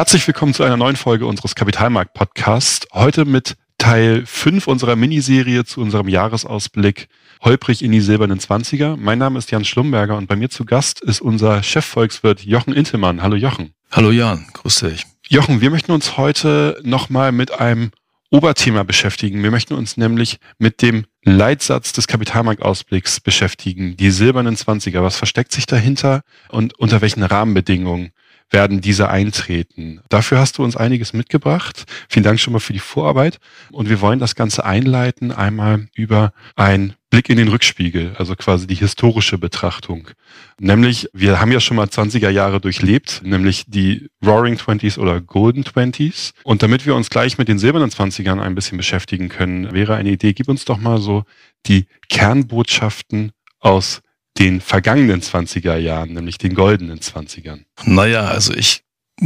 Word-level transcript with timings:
Herzlich 0.00 0.26
willkommen 0.26 0.54
zu 0.54 0.62
einer 0.62 0.78
neuen 0.78 0.96
Folge 0.96 1.26
unseres 1.26 1.54
Kapitalmarkt-Podcasts. 1.54 2.86
Heute 2.94 3.26
mit 3.26 3.58
Teil 3.76 4.24
5 4.24 4.66
unserer 4.66 4.96
Miniserie 4.96 5.66
zu 5.66 5.82
unserem 5.82 6.08
Jahresausblick 6.08 7.08
Holprig 7.42 7.82
in 7.82 7.92
die 7.92 8.00
silbernen 8.00 8.40
Zwanziger. 8.40 8.96
Mein 8.96 9.18
Name 9.18 9.38
ist 9.38 9.50
Jan 9.50 9.66
Schlumberger 9.66 10.16
und 10.16 10.26
bei 10.26 10.36
mir 10.36 10.48
zu 10.48 10.64
Gast 10.64 11.02
ist 11.02 11.20
unser 11.20 11.62
Chefvolkswirt 11.62 12.42
Jochen 12.46 12.72
Intelmann. 12.72 13.20
Hallo 13.20 13.36
Jochen. 13.36 13.74
Hallo 13.92 14.10
Jan, 14.10 14.46
grüß 14.54 14.76
dich. 14.76 15.04
Jochen, 15.28 15.60
wir 15.60 15.68
möchten 15.68 15.92
uns 15.92 16.16
heute 16.16 16.80
nochmal 16.82 17.30
mit 17.30 17.60
einem 17.60 17.90
Oberthema 18.30 18.84
beschäftigen. 18.84 19.42
Wir 19.42 19.50
möchten 19.50 19.74
uns 19.74 19.98
nämlich 19.98 20.38
mit 20.58 20.80
dem 20.80 21.04
Leitsatz 21.24 21.92
des 21.92 22.06
Kapitalmarktausblicks 22.06 23.20
beschäftigen. 23.20 23.98
Die 23.98 24.10
silbernen 24.10 24.56
Zwanziger. 24.56 25.02
Was 25.02 25.18
versteckt 25.18 25.52
sich 25.52 25.66
dahinter 25.66 26.22
und 26.48 26.78
unter 26.78 27.02
welchen 27.02 27.22
Rahmenbedingungen 27.22 28.12
werden 28.50 28.80
diese 28.80 29.08
eintreten. 29.08 30.00
Dafür 30.08 30.38
hast 30.38 30.58
du 30.58 30.64
uns 30.64 30.76
einiges 30.76 31.12
mitgebracht. 31.12 31.84
Vielen 32.08 32.24
Dank 32.24 32.40
schon 32.40 32.52
mal 32.52 32.58
für 32.58 32.72
die 32.72 32.78
Vorarbeit. 32.78 33.38
Und 33.70 33.88
wir 33.88 34.00
wollen 34.00 34.18
das 34.18 34.34
Ganze 34.34 34.64
einleiten 34.64 35.32
einmal 35.32 35.86
über 35.94 36.32
ein 36.56 36.94
Blick 37.10 37.28
in 37.28 37.36
den 37.36 37.48
Rückspiegel, 37.48 38.14
also 38.18 38.36
quasi 38.36 38.68
die 38.68 38.76
historische 38.76 39.36
Betrachtung. 39.36 40.08
Nämlich, 40.60 41.08
wir 41.12 41.40
haben 41.40 41.50
ja 41.50 41.58
schon 41.58 41.76
mal 41.76 41.86
20er 41.86 42.30
Jahre 42.30 42.60
durchlebt, 42.60 43.22
nämlich 43.24 43.64
die 43.66 44.08
Roaring 44.24 44.56
Twenties 44.56 44.96
oder 44.96 45.20
Golden 45.20 45.64
Twenties. 45.64 46.34
Und 46.44 46.62
damit 46.62 46.86
wir 46.86 46.94
uns 46.94 47.10
gleich 47.10 47.36
mit 47.36 47.48
den 47.48 47.58
silbernen 47.58 47.90
Zwanzigern 47.90 48.38
ein 48.38 48.54
bisschen 48.54 48.78
beschäftigen 48.78 49.28
können, 49.28 49.72
wäre 49.72 49.96
eine 49.96 50.10
Idee, 50.10 50.34
gib 50.34 50.48
uns 50.48 50.64
doch 50.64 50.78
mal 50.78 51.00
so 51.00 51.24
die 51.66 51.86
Kernbotschaften 52.08 53.32
aus 53.58 54.02
den 54.38 54.60
vergangenen 54.60 55.20
20er 55.20 55.76
Jahren, 55.76 56.14
nämlich 56.14 56.38
den 56.38 56.54
goldenen 56.54 57.00
20ern? 57.00 57.64
Naja, 57.84 58.22
also 58.26 58.54
ich 58.54 58.82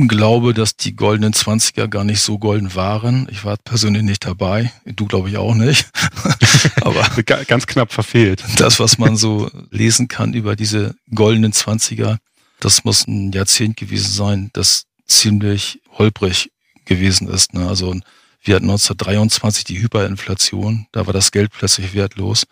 glaube, 0.08 0.54
dass 0.54 0.76
die 0.76 0.96
goldenen 0.96 1.32
20er 1.32 1.86
gar 1.86 2.04
nicht 2.04 2.20
so 2.20 2.38
golden 2.38 2.74
waren. 2.74 3.28
Ich 3.30 3.44
war 3.44 3.56
persönlich 3.56 4.02
nicht 4.02 4.26
dabei. 4.26 4.72
Du 4.84 5.06
glaube 5.06 5.28
ich 5.28 5.36
auch 5.36 5.54
nicht. 5.54 5.88
Aber 6.80 7.06
ganz 7.22 7.66
knapp 7.66 7.92
verfehlt. 7.92 8.42
Das, 8.56 8.80
was 8.80 8.98
man 8.98 9.16
so 9.16 9.50
lesen 9.70 10.08
kann 10.08 10.34
über 10.34 10.56
diese 10.56 10.96
goldenen 11.14 11.52
20er, 11.52 12.16
das 12.58 12.84
muss 12.84 13.06
ein 13.06 13.30
Jahrzehnt 13.32 13.76
gewesen 13.76 14.10
sein, 14.10 14.50
das 14.52 14.86
ziemlich 15.06 15.80
holprig 15.92 16.50
gewesen 16.84 17.28
ist. 17.28 17.54
Ne? 17.54 17.68
Also 17.68 17.94
wir 18.42 18.56
hatten 18.56 18.66
1923 18.66 19.64
die 19.64 19.80
Hyperinflation, 19.80 20.86
da 20.92 21.06
war 21.06 21.12
das 21.12 21.30
Geld 21.30 21.50
plötzlich 21.52 21.94
wertlos. 21.94 22.44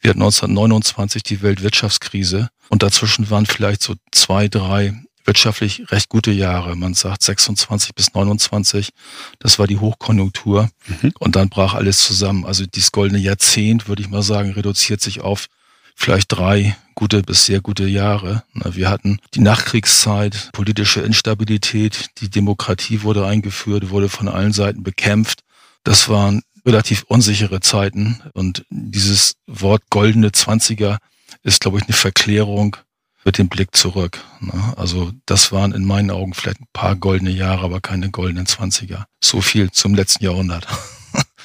Wir 0.00 0.10
hatten 0.10 0.22
1929 0.22 1.22
die 1.22 1.42
Weltwirtschaftskrise 1.42 2.48
und 2.68 2.82
dazwischen 2.82 3.30
waren 3.30 3.46
vielleicht 3.46 3.82
so 3.82 3.94
zwei, 4.12 4.48
drei 4.48 4.94
wirtschaftlich 5.24 5.90
recht 5.90 6.08
gute 6.08 6.30
Jahre. 6.30 6.76
Man 6.76 6.94
sagt 6.94 7.22
26 7.22 7.94
bis 7.94 8.14
29, 8.14 8.90
das 9.38 9.58
war 9.58 9.66
die 9.66 9.78
Hochkonjunktur 9.78 10.70
mhm. 10.86 11.12
und 11.18 11.36
dann 11.36 11.48
brach 11.48 11.74
alles 11.74 12.04
zusammen. 12.04 12.44
Also 12.44 12.64
dieses 12.66 12.92
goldene 12.92 13.20
Jahrzehnt, 13.20 13.88
würde 13.88 14.02
ich 14.02 14.08
mal 14.08 14.22
sagen, 14.22 14.52
reduziert 14.52 15.00
sich 15.00 15.20
auf 15.20 15.46
vielleicht 15.94 16.32
drei 16.32 16.76
gute 16.94 17.22
bis 17.22 17.46
sehr 17.46 17.60
gute 17.60 17.86
Jahre. 17.86 18.42
Wir 18.54 18.88
hatten 18.88 19.18
die 19.34 19.40
Nachkriegszeit, 19.40 20.50
politische 20.52 21.00
Instabilität, 21.00 22.10
die 22.18 22.30
Demokratie 22.30 23.02
wurde 23.02 23.26
eingeführt, 23.26 23.90
wurde 23.90 24.08
von 24.08 24.28
allen 24.28 24.52
Seiten 24.52 24.82
bekämpft. 24.82 25.40
Das 25.84 26.08
waren 26.08 26.42
relativ 26.66 27.04
unsichere 27.08 27.60
Zeiten. 27.60 28.20
Und 28.34 28.66
dieses 28.70 29.36
Wort 29.46 29.84
goldene 29.88 30.32
Zwanziger 30.32 30.98
ist, 31.42 31.60
glaube 31.60 31.78
ich, 31.78 31.84
eine 31.84 31.94
Verklärung 31.94 32.76
mit 33.24 33.38
dem 33.38 33.48
Blick 33.48 33.74
zurück. 33.74 34.20
Ne? 34.40 34.74
Also 34.76 35.12
das 35.26 35.52
waren 35.52 35.72
in 35.72 35.84
meinen 35.84 36.10
Augen 36.10 36.34
vielleicht 36.34 36.60
ein 36.60 36.68
paar 36.72 36.96
goldene 36.96 37.30
Jahre, 37.30 37.64
aber 37.64 37.80
keine 37.80 38.10
goldenen 38.10 38.46
Zwanziger. 38.46 39.06
So 39.20 39.40
viel 39.40 39.70
zum 39.70 39.94
letzten 39.94 40.24
Jahrhundert. 40.24 40.66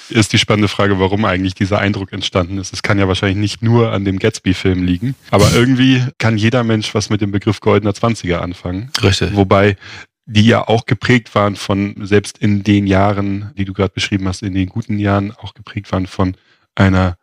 Ist 0.10 0.34
die 0.34 0.38
spannende 0.38 0.68
Frage, 0.68 1.00
warum 1.00 1.24
eigentlich 1.24 1.56
dieser 1.56 1.80
Eindruck 1.80 2.12
entstanden 2.12 2.58
ist. 2.58 2.74
Es 2.74 2.84
kann 2.84 3.00
ja 3.00 3.08
wahrscheinlich 3.08 3.38
nicht 3.38 3.62
nur 3.62 3.94
an 3.94 4.04
dem 4.04 4.20
Gatsby-Film 4.20 4.84
liegen, 4.84 5.16
aber 5.30 5.54
irgendwie 5.54 6.04
kann 6.18 6.38
jeder 6.38 6.66
Mensch 6.66 6.94
was 6.94 7.10
mit 7.10 7.22
dem 7.22 7.32
Begriff 7.32 7.62
goldener 7.62 7.94
Zwanziger 7.94 8.42
anfangen. 8.42 8.92
Richtig. 9.02 9.34
Wobei 9.36 9.78
die 10.32 10.46
ja 10.46 10.68
auch 10.68 10.86
geprägt 10.86 11.36
waren 11.36 11.56
von, 11.58 11.96
selbst 12.06 12.38
in 12.38 12.64
den 12.64 12.88
Jahren, 12.88 13.52
die 13.58 13.66
du 13.66 13.74
gerade 13.74 13.94
beschrieben 13.94 14.28
hast, 14.28 14.44
in 14.44 14.54
den 14.54 14.70
guten 14.70 14.98
Jahren 14.98 15.32
auch 15.32 15.54
geprägt 15.54 15.92
waren 15.92 16.08
von 16.08 16.36
einer 16.74 17.18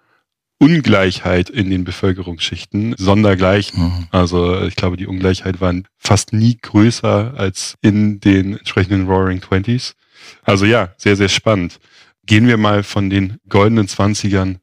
Ungleichheit 0.58 1.48
in 1.48 1.70
den 1.70 1.84
Bevölkerungsschichten, 1.84 2.94
sondergleichen. 2.98 3.82
Mhm. 3.82 4.08
Also 4.10 4.62
ich 4.62 4.76
glaube, 4.76 4.96
die 4.96 5.06
Ungleichheit 5.06 5.60
war 5.60 5.72
fast 5.96 6.32
nie 6.32 6.58
größer 6.60 7.34
als 7.36 7.76
in 7.80 8.20
den 8.20 8.58
entsprechenden 8.58 9.06
Roaring 9.06 9.40
Twenties. 9.40 9.94
Also 10.42 10.66
ja, 10.66 10.92
sehr, 10.98 11.16
sehr 11.16 11.28
spannend. 11.28 11.78
Gehen 12.26 12.46
wir 12.46 12.58
mal 12.58 12.82
von 12.82 13.08
den 13.08 13.38
goldenen 13.48 13.88
Zwanzigern 13.88 14.58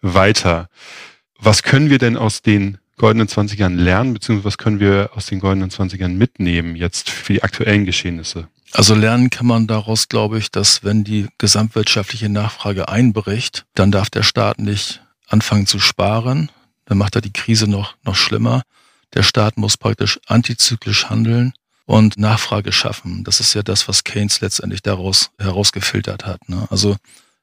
weiter. 0.00 0.68
Was 1.38 1.62
können 1.62 1.90
wir 1.90 1.98
denn 1.98 2.16
aus 2.16 2.40
den 2.40 2.78
goldenen 3.00 3.28
Zwanzigern 3.28 3.78
lernen, 3.78 4.12
beziehungsweise 4.12 4.44
was 4.44 4.58
können 4.58 4.78
wir 4.78 5.10
aus 5.14 5.24
den 5.24 5.40
goldenen 5.40 5.70
Zwanzigern 5.70 6.16
mitnehmen 6.16 6.76
jetzt 6.76 7.08
für 7.08 7.32
die 7.32 7.42
aktuellen 7.42 7.86
Geschehnisse? 7.86 8.48
Also 8.72 8.94
lernen 8.94 9.30
kann 9.30 9.46
man 9.46 9.66
daraus, 9.66 10.08
glaube 10.08 10.38
ich, 10.38 10.50
dass 10.50 10.84
wenn 10.84 11.02
die 11.02 11.26
gesamtwirtschaftliche 11.38 12.28
Nachfrage 12.28 12.90
einbricht, 12.90 13.64
dann 13.74 13.90
darf 13.90 14.10
der 14.10 14.22
Staat 14.22 14.58
nicht 14.58 15.02
anfangen 15.26 15.66
zu 15.66 15.80
sparen. 15.80 16.50
Dann 16.84 16.98
macht 16.98 17.16
er 17.16 17.22
die 17.22 17.32
Krise 17.32 17.68
noch, 17.68 17.94
noch 18.04 18.16
schlimmer. 18.16 18.62
Der 19.14 19.22
Staat 19.22 19.56
muss 19.56 19.78
praktisch 19.78 20.20
antizyklisch 20.26 21.08
handeln 21.08 21.54
und 21.86 22.18
Nachfrage 22.18 22.70
schaffen. 22.70 23.24
Das 23.24 23.40
ist 23.40 23.54
ja 23.54 23.62
das, 23.62 23.88
was 23.88 24.04
Keynes 24.04 24.42
letztendlich 24.42 24.82
daraus 24.82 25.30
herausgefiltert 25.38 26.26
hat. 26.26 26.48
Ne? 26.50 26.66
Also 26.70 26.96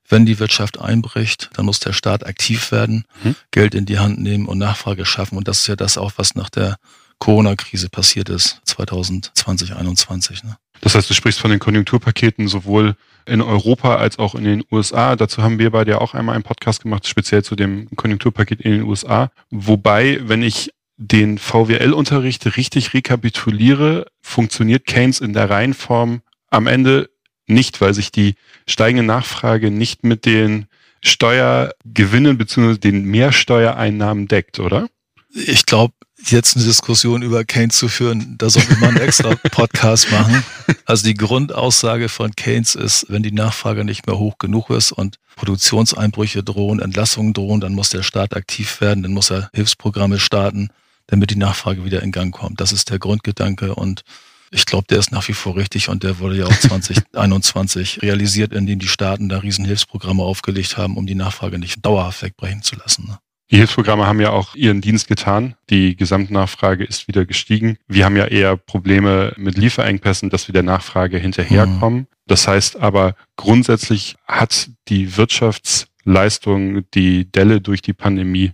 wenn 0.07 0.25
die 0.25 0.39
Wirtschaft 0.39 0.79
einbricht, 0.79 1.49
dann 1.53 1.65
muss 1.65 1.79
der 1.79 1.93
Staat 1.93 2.25
aktiv 2.25 2.71
werden, 2.71 3.05
mhm. 3.23 3.35
Geld 3.51 3.75
in 3.75 3.85
die 3.85 3.99
Hand 3.99 4.19
nehmen 4.19 4.45
und 4.47 4.57
Nachfrage 4.57 5.05
schaffen. 5.05 5.37
Und 5.37 5.47
das 5.47 5.59
ist 5.59 5.67
ja 5.67 5.75
das 5.75 5.97
auch, 5.97 6.13
was 6.17 6.35
nach 6.35 6.49
der 6.49 6.77
Corona-Krise 7.19 7.89
passiert 7.89 8.29
ist, 8.29 8.61
2020, 8.65 9.33
2021. 9.33 10.43
Ne? 10.43 10.57
Das 10.81 10.95
heißt, 10.95 11.09
du 11.09 11.13
sprichst 11.13 11.39
von 11.39 11.51
den 11.51 11.59
Konjunkturpaketen 11.59 12.47
sowohl 12.47 12.95
in 13.25 13.41
Europa 13.41 13.97
als 13.97 14.19
auch 14.19 14.35
in 14.35 14.43
den 14.43 14.63
USA. 14.71 15.15
Dazu 15.15 15.43
haben 15.43 15.59
wir 15.59 15.71
beide 15.71 15.91
ja 15.91 15.97
auch 15.97 16.13
einmal 16.13 16.35
einen 16.35 16.43
Podcast 16.43 16.83
gemacht, 16.83 17.07
speziell 17.07 17.43
zu 17.43 17.55
dem 17.55 17.89
Konjunkturpaket 17.95 18.61
in 18.61 18.71
den 18.71 18.83
USA. 18.83 19.31
Wobei, 19.49 20.19
wenn 20.23 20.43
ich 20.43 20.71
den 20.97 21.37
VWL-Unterricht 21.37 22.57
richtig 22.57 22.93
rekapituliere, 22.93 24.07
funktioniert 24.21 24.85
Keynes 24.85 25.19
in 25.19 25.33
der 25.33 25.49
Reihenform 25.49 26.21
am 26.49 26.67
Ende 26.67 27.09
nicht, 27.47 27.81
weil 27.81 27.93
sich 27.93 28.11
die 28.11 28.35
steigende 28.67 29.03
Nachfrage 29.03 29.71
nicht 29.71 30.03
mit 30.03 30.25
den 30.25 30.67
Steuergewinnen 31.03 32.37
bzw. 32.37 32.77
den 32.77 33.03
Mehrsteuereinnahmen 33.05 34.27
deckt, 34.27 34.59
oder? 34.59 34.89
Ich 35.33 35.65
glaube, 35.65 35.93
jetzt 36.25 36.55
eine 36.55 36.65
Diskussion 36.65 37.21
über 37.21 37.45
Keynes 37.45 37.77
zu 37.77 37.87
führen, 37.87 38.37
da 38.37 38.49
sollten 38.49 38.71
wir 38.71 38.77
mal 38.77 38.89
einen 38.89 38.97
extra 38.97 39.35
Podcast 39.51 40.11
machen. 40.11 40.43
Also 40.85 41.05
die 41.05 41.13
Grundaussage 41.13 42.09
von 42.09 42.35
Keynes 42.35 42.75
ist, 42.75 43.05
wenn 43.09 43.23
die 43.23 43.31
Nachfrage 43.31 43.83
nicht 43.83 44.07
mehr 44.07 44.17
hoch 44.17 44.37
genug 44.39 44.69
ist 44.69 44.91
und 44.91 45.19
Produktionseinbrüche 45.35 46.43
drohen, 46.43 46.79
Entlassungen 46.79 47.33
drohen, 47.33 47.61
dann 47.61 47.73
muss 47.73 47.91
der 47.91 48.03
Staat 48.03 48.35
aktiv 48.35 48.81
werden, 48.81 49.03
dann 49.03 49.13
muss 49.13 49.29
er 49.29 49.49
Hilfsprogramme 49.53 50.19
starten, 50.19 50.69
damit 51.05 51.29
die 51.29 51.37
Nachfrage 51.37 51.85
wieder 51.85 52.01
in 52.01 52.11
Gang 52.11 52.33
kommt. 52.33 52.59
Das 52.59 52.71
ist 52.71 52.89
der 52.89 52.99
Grundgedanke 52.99 53.75
und 53.75 54.03
ich 54.51 54.65
glaube, 54.65 54.85
der 54.89 54.99
ist 54.99 55.11
nach 55.11 55.27
wie 55.27 55.33
vor 55.33 55.55
richtig 55.55 55.89
und 55.89 56.03
der 56.03 56.19
wurde 56.19 56.37
ja 56.37 56.45
auch 56.45 56.57
2021 56.57 58.01
realisiert, 58.01 58.53
indem 58.53 58.79
die 58.79 58.87
Staaten 58.87 59.29
da 59.29 59.39
Riesenhilfsprogramme 59.39 60.23
aufgelegt 60.23 60.77
haben, 60.77 60.97
um 60.97 61.05
die 61.05 61.15
Nachfrage 61.15 61.59
nicht 61.59 61.85
dauerhaft 61.85 62.21
wegbrechen 62.21 62.61
zu 62.61 62.75
lassen. 62.75 63.07
Ne? 63.07 63.19
Die 63.49 63.57
Hilfsprogramme 63.57 64.05
haben 64.05 64.19
ja 64.19 64.31
auch 64.31 64.55
ihren 64.55 64.81
Dienst 64.81 65.07
getan. 65.07 65.55
Die 65.69 65.95
Gesamtnachfrage 65.95 66.83
ist 66.83 67.07
wieder 67.07 67.25
gestiegen. 67.25 67.77
Wir 67.87 68.03
haben 68.03 68.17
ja 68.17 68.25
eher 68.25 68.57
Probleme 68.57 69.33
mit 69.37 69.57
Lieferengpässen, 69.57 70.29
dass 70.29 70.49
wir 70.49 70.53
der 70.53 70.63
Nachfrage 70.63 71.17
hinterherkommen. 71.17 71.99
Mhm. 71.99 72.07
Das 72.25 72.45
heißt 72.45 72.77
aber, 72.77 73.15
grundsätzlich 73.37 74.15
hat 74.27 74.69
die 74.89 75.15
Wirtschaftsleistung 75.15 76.83
die 76.91 77.31
Delle 77.31 77.61
durch 77.61 77.81
die 77.81 77.93
Pandemie 77.93 78.51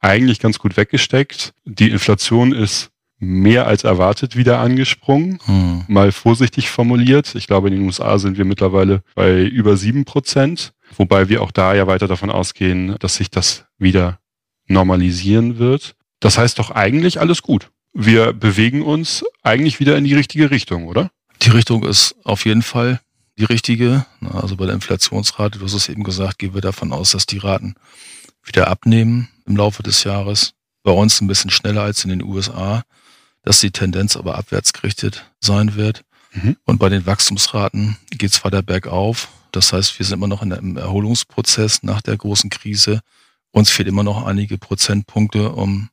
eigentlich 0.00 0.40
ganz 0.40 0.58
gut 0.58 0.76
weggesteckt. 0.76 1.54
Die 1.64 1.90
Inflation 1.90 2.52
ist 2.52 2.90
mehr 3.22 3.68
als 3.68 3.84
erwartet 3.84 4.34
wieder 4.36 4.58
angesprungen. 4.58 5.38
Hm. 5.44 5.84
Mal 5.86 6.10
vorsichtig 6.10 6.68
formuliert. 6.70 7.36
Ich 7.36 7.46
glaube, 7.46 7.68
in 7.68 7.74
den 7.74 7.84
USA 7.84 8.18
sind 8.18 8.36
wir 8.36 8.44
mittlerweile 8.44 9.02
bei 9.14 9.42
über 9.42 9.76
sieben 9.76 10.04
Prozent, 10.04 10.72
wobei 10.96 11.28
wir 11.28 11.40
auch 11.40 11.52
da 11.52 11.72
ja 11.72 11.86
weiter 11.86 12.08
davon 12.08 12.30
ausgehen, 12.30 12.96
dass 12.98 13.14
sich 13.14 13.30
das 13.30 13.64
wieder 13.78 14.18
normalisieren 14.66 15.58
wird. 15.58 15.94
Das 16.18 16.36
heißt 16.36 16.58
doch 16.58 16.72
eigentlich 16.72 17.20
alles 17.20 17.42
gut. 17.42 17.70
Wir 17.92 18.32
bewegen 18.32 18.82
uns 18.82 19.24
eigentlich 19.42 19.78
wieder 19.78 19.96
in 19.96 20.04
die 20.04 20.14
richtige 20.14 20.50
Richtung, 20.50 20.88
oder? 20.88 21.10
Die 21.42 21.50
Richtung 21.50 21.84
ist 21.84 22.16
auf 22.24 22.44
jeden 22.44 22.62
Fall 22.62 23.00
die 23.38 23.44
richtige. 23.44 24.04
Also 24.32 24.56
bei 24.56 24.66
der 24.66 24.74
Inflationsrate, 24.74 25.60
du 25.60 25.64
hast 25.64 25.74
es 25.74 25.88
eben 25.88 26.02
gesagt, 26.02 26.40
gehen 26.40 26.54
wir 26.54 26.60
davon 26.60 26.92
aus, 26.92 27.12
dass 27.12 27.26
die 27.26 27.38
Raten 27.38 27.76
wieder 28.42 28.66
abnehmen 28.66 29.28
im 29.46 29.56
Laufe 29.56 29.84
des 29.84 30.02
Jahres. 30.02 30.54
Bei 30.82 30.90
uns 30.90 31.20
ein 31.20 31.28
bisschen 31.28 31.50
schneller 31.50 31.82
als 31.82 32.02
in 32.02 32.10
den 32.10 32.24
USA 32.24 32.82
dass 33.42 33.60
die 33.60 33.70
Tendenz 33.70 34.16
aber 34.16 34.36
abwärts 34.36 34.72
gerichtet 34.72 35.24
sein 35.40 35.74
wird. 35.74 36.04
Mhm. 36.32 36.56
Und 36.64 36.78
bei 36.78 36.88
den 36.88 37.06
Wachstumsraten 37.06 37.96
geht 38.10 38.32
es 38.32 38.44
weiter 38.44 38.62
bergauf. 38.62 39.28
Das 39.50 39.72
heißt, 39.72 39.98
wir 39.98 40.06
sind 40.06 40.14
immer 40.18 40.28
noch 40.28 40.42
in 40.42 40.52
einem 40.52 40.76
Erholungsprozess 40.76 41.82
nach 41.82 42.00
der 42.00 42.16
großen 42.16 42.50
Krise. 42.50 43.00
Uns 43.50 43.70
fehlt 43.70 43.88
immer 43.88 44.02
noch 44.02 44.24
einige 44.24 44.56
Prozentpunkte, 44.56 45.52
um 45.52 45.90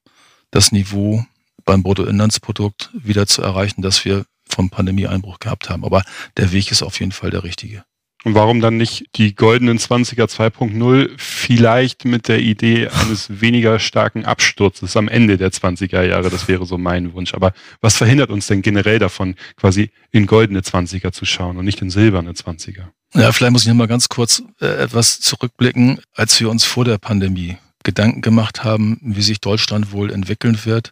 das 0.51 0.71
Niveau 0.71 1.25
beim 1.65 1.83
Bruttoinlandsprodukt 1.83 2.89
wieder 2.93 3.27
zu 3.27 3.41
erreichen, 3.41 3.81
das 3.81 4.05
wir 4.05 4.25
vom 4.47 4.69
Pandemieeinbruch 4.69 5.39
gehabt 5.39 5.69
haben. 5.69 5.83
Aber 5.83 6.03
der 6.37 6.51
Weg 6.51 6.71
ist 6.71 6.81
auf 6.81 6.99
jeden 6.99 7.11
Fall 7.11 7.29
der 7.29 7.43
richtige. 7.43 7.83
Und 8.25 8.36
warum 8.36 8.60
dann 8.60 8.75
nicht 8.75 9.06
die 9.16 9.33
goldenen 9.33 9.80
20er 9.80 10.25
2.0 10.25 11.10
vielleicht 11.18 12.04
mit 12.04 12.27
der 12.27 12.39
Idee 12.39 12.89
eines 12.89 13.27
weniger 13.42 13.80
starken 13.80 14.25
Absturzes 14.25 14.98
am 14.98 15.07
Ende 15.07 15.38
der 15.38 15.51
20er 15.51 16.04
Jahre? 16.04 16.30
Das 16.30 16.50
wäre 16.50 16.66
so 16.66 16.77
mein 16.77 17.13
Wunsch. 17.13 17.33
Aber 17.33 17.54
was 17.80 17.95
verhindert 17.95 18.30
uns 18.30 18.48
denn 18.48 18.62
generell 18.62 19.00
davon, 19.00 19.36
quasi 19.56 19.92
in 20.12 20.25
goldene 20.25 20.60
20er 20.60 21.13
zu 21.13 21.25
schauen 21.25 21.57
und 21.57 21.66
nicht 21.66 21.81
in 21.81 21.89
silberne 21.89 22.33
20er? 22.33 22.88
Ja, 23.13 23.31
vielleicht 23.31 23.54
muss 23.54 23.63
ich 23.63 23.69
noch 23.69 23.75
mal 23.75 23.88
ganz 23.88 24.10
kurz 24.10 24.44
äh, 24.60 24.66
etwas 24.66 25.21
zurückblicken, 25.21 26.00
als 26.13 26.39
wir 26.39 26.50
uns 26.50 26.66
vor 26.66 26.83
der 26.86 26.98
Pandemie 26.98 27.57
Gedanken 27.83 28.21
gemacht 28.21 28.66
haben, 28.66 29.00
wie 29.01 29.21
sich 29.21 29.39
Deutschland 29.39 29.94
wohl 29.94 30.12
entwickeln 30.12 30.60
wird 30.66 30.92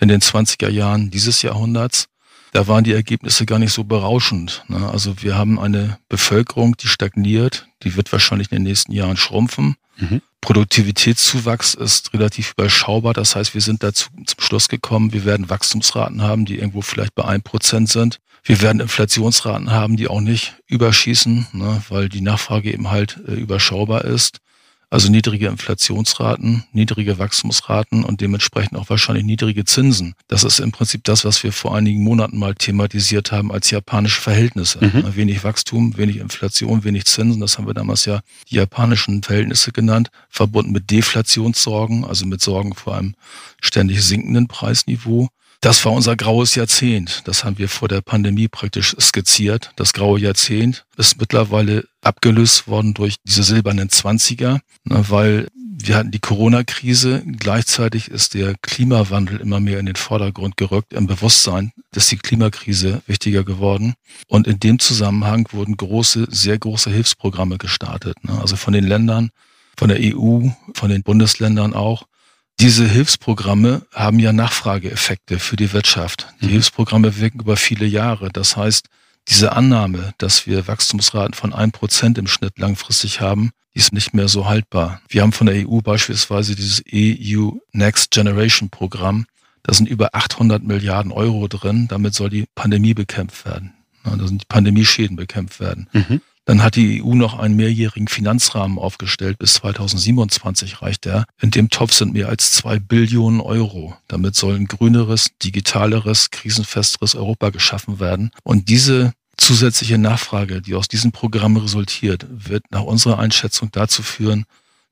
in 0.00 0.08
den 0.08 0.20
20er 0.20 0.70
Jahren 0.70 1.10
dieses 1.10 1.42
Jahrhunderts 1.42 2.06
da 2.52 2.68
waren 2.68 2.84
die 2.84 2.92
Ergebnisse 2.92 3.46
gar 3.46 3.58
nicht 3.58 3.72
so 3.72 3.82
berauschend. 3.82 4.62
Ne? 4.68 4.88
Also 4.88 5.22
wir 5.22 5.36
haben 5.36 5.58
eine 5.58 5.98
Bevölkerung, 6.08 6.76
die 6.76 6.86
stagniert, 6.86 7.66
die 7.82 7.96
wird 7.96 8.12
wahrscheinlich 8.12 8.52
in 8.52 8.58
den 8.58 8.64
nächsten 8.64 8.92
Jahren 8.92 9.16
schrumpfen. 9.16 9.76
Mhm. 9.96 10.20
Produktivitätszuwachs 10.42 11.74
ist 11.74 12.12
relativ 12.12 12.52
überschaubar. 12.56 13.14
Das 13.14 13.36
heißt, 13.36 13.54
wir 13.54 13.60
sind 13.60 13.82
dazu 13.82 14.10
zum 14.26 14.40
Schluss 14.40 14.68
gekommen, 14.68 15.12
wir 15.12 15.24
werden 15.24 15.48
Wachstumsraten 15.48 16.20
haben, 16.20 16.44
die 16.44 16.58
irgendwo 16.58 16.82
vielleicht 16.82 17.14
bei 17.14 17.24
ein 17.24 17.42
Prozent 17.42 17.88
sind. 17.88 18.18
Wir 18.44 18.60
werden 18.60 18.80
Inflationsraten 18.80 19.70
haben, 19.70 19.96
die 19.96 20.08
auch 20.08 20.20
nicht 20.20 20.56
überschießen, 20.66 21.46
ne, 21.52 21.82
weil 21.88 22.08
die 22.08 22.20
Nachfrage 22.20 22.72
eben 22.72 22.90
halt 22.90 23.18
äh, 23.26 23.34
überschaubar 23.34 24.04
ist. 24.04 24.38
Also 24.92 25.10
niedrige 25.10 25.46
Inflationsraten, 25.46 26.64
niedrige 26.72 27.18
Wachstumsraten 27.18 28.04
und 28.04 28.20
dementsprechend 28.20 28.76
auch 28.76 28.90
wahrscheinlich 28.90 29.24
niedrige 29.24 29.64
Zinsen. 29.64 30.12
Das 30.28 30.44
ist 30.44 30.58
im 30.58 30.70
Prinzip 30.70 31.02
das, 31.04 31.24
was 31.24 31.42
wir 31.42 31.50
vor 31.50 31.74
einigen 31.74 32.04
Monaten 32.04 32.38
mal 32.38 32.54
thematisiert 32.54 33.32
haben 33.32 33.50
als 33.50 33.70
japanische 33.70 34.20
Verhältnisse. 34.20 34.84
Mhm. 34.84 35.16
Wenig 35.16 35.44
Wachstum, 35.44 35.96
wenig 35.96 36.18
Inflation, 36.18 36.84
wenig 36.84 37.06
Zinsen. 37.06 37.40
Das 37.40 37.56
haben 37.56 37.66
wir 37.66 37.72
damals 37.72 38.04
ja 38.04 38.20
die 38.50 38.56
japanischen 38.56 39.22
Verhältnisse 39.22 39.72
genannt, 39.72 40.10
verbunden 40.28 40.72
mit 40.72 40.90
Deflationssorgen, 40.90 42.04
also 42.04 42.26
mit 42.26 42.42
Sorgen 42.42 42.74
vor 42.74 42.94
einem 42.94 43.14
ständig 43.62 44.04
sinkenden 44.04 44.46
Preisniveau. 44.46 45.30
Das 45.62 45.84
war 45.84 45.92
unser 45.92 46.16
graues 46.16 46.56
Jahrzehnt. 46.56 47.22
Das 47.26 47.44
haben 47.44 47.56
wir 47.56 47.68
vor 47.68 47.86
der 47.86 48.00
Pandemie 48.00 48.48
praktisch 48.48 48.96
skizziert. 48.98 49.70
Das 49.76 49.92
graue 49.92 50.18
Jahrzehnt 50.18 50.84
ist 50.96 51.20
mittlerweile 51.20 51.86
abgelöst 52.02 52.66
worden 52.66 52.94
durch 52.94 53.14
diese 53.24 53.44
silbernen 53.44 53.88
Zwanziger, 53.88 54.60
ne, 54.82 55.04
weil 55.08 55.46
wir 55.54 55.94
hatten 55.94 56.10
die 56.10 56.18
Corona-Krise. 56.18 57.22
Gleichzeitig 57.38 58.08
ist 58.08 58.34
der 58.34 58.56
Klimawandel 58.60 59.40
immer 59.40 59.60
mehr 59.60 59.78
in 59.78 59.86
den 59.86 59.94
Vordergrund 59.94 60.56
gerückt. 60.56 60.92
Im 60.92 61.06
Bewusstsein 61.06 61.70
ist 61.94 62.10
die 62.10 62.18
Klimakrise 62.18 63.00
wichtiger 63.06 63.44
geworden. 63.44 63.94
Und 64.26 64.48
in 64.48 64.58
dem 64.58 64.80
Zusammenhang 64.80 65.46
wurden 65.52 65.76
große, 65.76 66.26
sehr 66.28 66.58
große 66.58 66.90
Hilfsprogramme 66.90 67.58
gestartet. 67.58 68.16
Ne. 68.24 68.36
Also 68.40 68.56
von 68.56 68.72
den 68.72 68.84
Ländern, 68.84 69.30
von 69.76 69.88
der 69.90 69.98
EU, 70.00 70.48
von 70.74 70.90
den 70.90 71.04
Bundesländern 71.04 71.72
auch. 71.72 72.06
Diese 72.62 72.86
Hilfsprogramme 72.86 73.82
haben 73.92 74.20
ja 74.20 74.32
Nachfrageeffekte 74.32 75.40
für 75.40 75.56
die 75.56 75.72
Wirtschaft. 75.72 76.28
Die 76.40 76.46
mhm. 76.46 76.50
Hilfsprogramme 76.50 77.18
wirken 77.18 77.40
über 77.40 77.56
viele 77.56 77.86
Jahre. 77.86 78.30
Das 78.32 78.56
heißt, 78.56 78.86
diese 79.26 79.50
Annahme, 79.50 80.14
dass 80.18 80.46
wir 80.46 80.68
Wachstumsraten 80.68 81.34
von 81.34 81.52
ein 81.52 81.72
Prozent 81.72 82.18
im 82.18 82.28
Schnitt 82.28 82.60
langfristig 82.60 83.20
haben, 83.20 83.50
die 83.74 83.80
ist 83.80 83.92
nicht 83.92 84.14
mehr 84.14 84.28
so 84.28 84.46
haltbar. 84.46 85.00
Wir 85.08 85.22
haben 85.22 85.32
von 85.32 85.48
der 85.48 85.68
EU 85.68 85.80
beispielsweise 85.80 86.54
dieses 86.54 86.84
EU 86.94 87.50
Next 87.72 88.12
Generation 88.12 88.70
Programm. 88.70 89.26
Da 89.64 89.74
sind 89.74 89.88
über 89.88 90.10
800 90.14 90.62
Milliarden 90.62 91.10
Euro 91.10 91.48
drin. 91.48 91.88
Damit 91.88 92.14
soll 92.14 92.30
die 92.30 92.46
Pandemie 92.54 92.94
bekämpft 92.94 93.44
werden. 93.44 93.74
Da 94.04 94.16
sind 94.24 94.42
die 94.42 94.46
Pandemieschäden 94.48 95.16
bekämpft 95.16 95.58
werden. 95.58 95.88
Mhm. 95.92 96.20
Dann 96.44 96.62
hat 96.62 96.74
die 96.74 97.02
EU 97.02 97.14
noch 97.14 97.38
einen 97.38 97.54
mehrjährigen 97.54 98.08
Finanzrahmen 98.08 98.78
aufgestellt. 98.78 99.38
Bis 99.38 99.54
2027 99.54 100.82
reicht 100.82 101.04
der. 101.04 101.24
In 101.40 101.50
dem 101.52 101.70
Topf 101.70 101.92
sind 101.92 102.14
mehr 102.14 102.28
als 102.28 102.50
zwei 102.50 102.78
Billionen 102.78 103.40
Euro. 103.40 103.96
Damit 104.08 104.34
soll 104.34 104.56
ein 104.56 104.66
grüneres, 104.66 105.28
digitaleres, 105.42 106.30
krisenfesteres 106.30 107.14
Europa 107.14 107.50
geschaffen 107.50 108.00
werden. 108.00 108.32
Und 108.42 108.68
diese 108.68 109.12
zusätzliche 109.36 109.98
Nachfrage, 109.98 110.60
die 110.62 110.74
aus 110.74 110.88
diesem 110.88 111.12
Programm 111.12 111.56
resultiert, 111.56 112.26
wird 112.28 112.64
nach 112.70 112.82
unserer 112.82 113.18
Einschätzung 113.18 113.70
dazu 113.70 114.02
führen, 114.02 114.44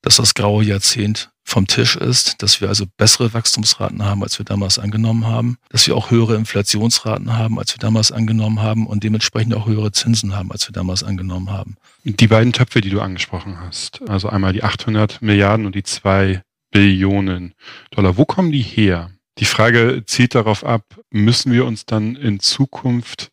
dass 0.02 0.16
das 0.16 0.34
graue 0.34 0.64
Jahrzehnt 0.64 1.30
vom 1.50 1.66
Tisch 1.66 1.96
ist, 1.96 2.42
dass 2.42 2.60
wir 2.60 2.68
also 2.68 2.84
bessere 2.96 3.34
Wachstumsraten 3.34 4.04
haben, 4.04 4.22
als 4.22 4.38
wir 4.38 4.44
damals 4.44 4.78
angenommen 4.78 5.26
haben, 5.26 5.58
dass 5.68 5.86
wir 5.86 5.96
auch 5.96 6.10
höhere 6.10 6.36
Inflationsraten 6.36 7.36
haben, 7.36 7.58
als 7.58 7.74
wir 7.74 7.80
damals 7.80 8.12
angenommen 8.12 8.60
haben 8.60 8.86
und 8.86 9.02
dementsprechend 9.02 9.54
auch 9.54 9.66
höhere 9.66 9.90
Zinsen 9.90 10.36
haben, 10.36 10.52
als 10.52 10.68
wir 10.68 10.72
damals 10.72 11.02
angenommen 11.02 11.50
haben. 11.50 11.76
Die 12.04 12.28
beiden 12.28 12.52
Töpfe, 12.52 12.80
die 12.80 12.90
du 12.90 13.00
angesprochen 13.00 13.58
hast, 13.58 14.00
also 14.08 14.28
einmal 14.28 14.52
die 14.52 14.62
800 14.62 15.22
Milliarden 15.22 15.66
und 15.66 15.74
die 15.74 15.82
2 15.82 16.42
Billionen 16.70 17.54
Dollar, 17.90 18.16
wo 18.16 18.24
kommen 18.24 18.52
die 18.52 18.62
her? 18.62 19.10
Die 19.38 19.44
Frage 19.44 20.04
zielt 20.06 20.36
darauf 20.36 20.64
ab, 20.64 20.84
müssen 21.10 21.52
wir 21.52 21.64
uns 21.64 21.84
dann 21.84 22.14
in 22.14 22.38
Zukunft 22.38 23.32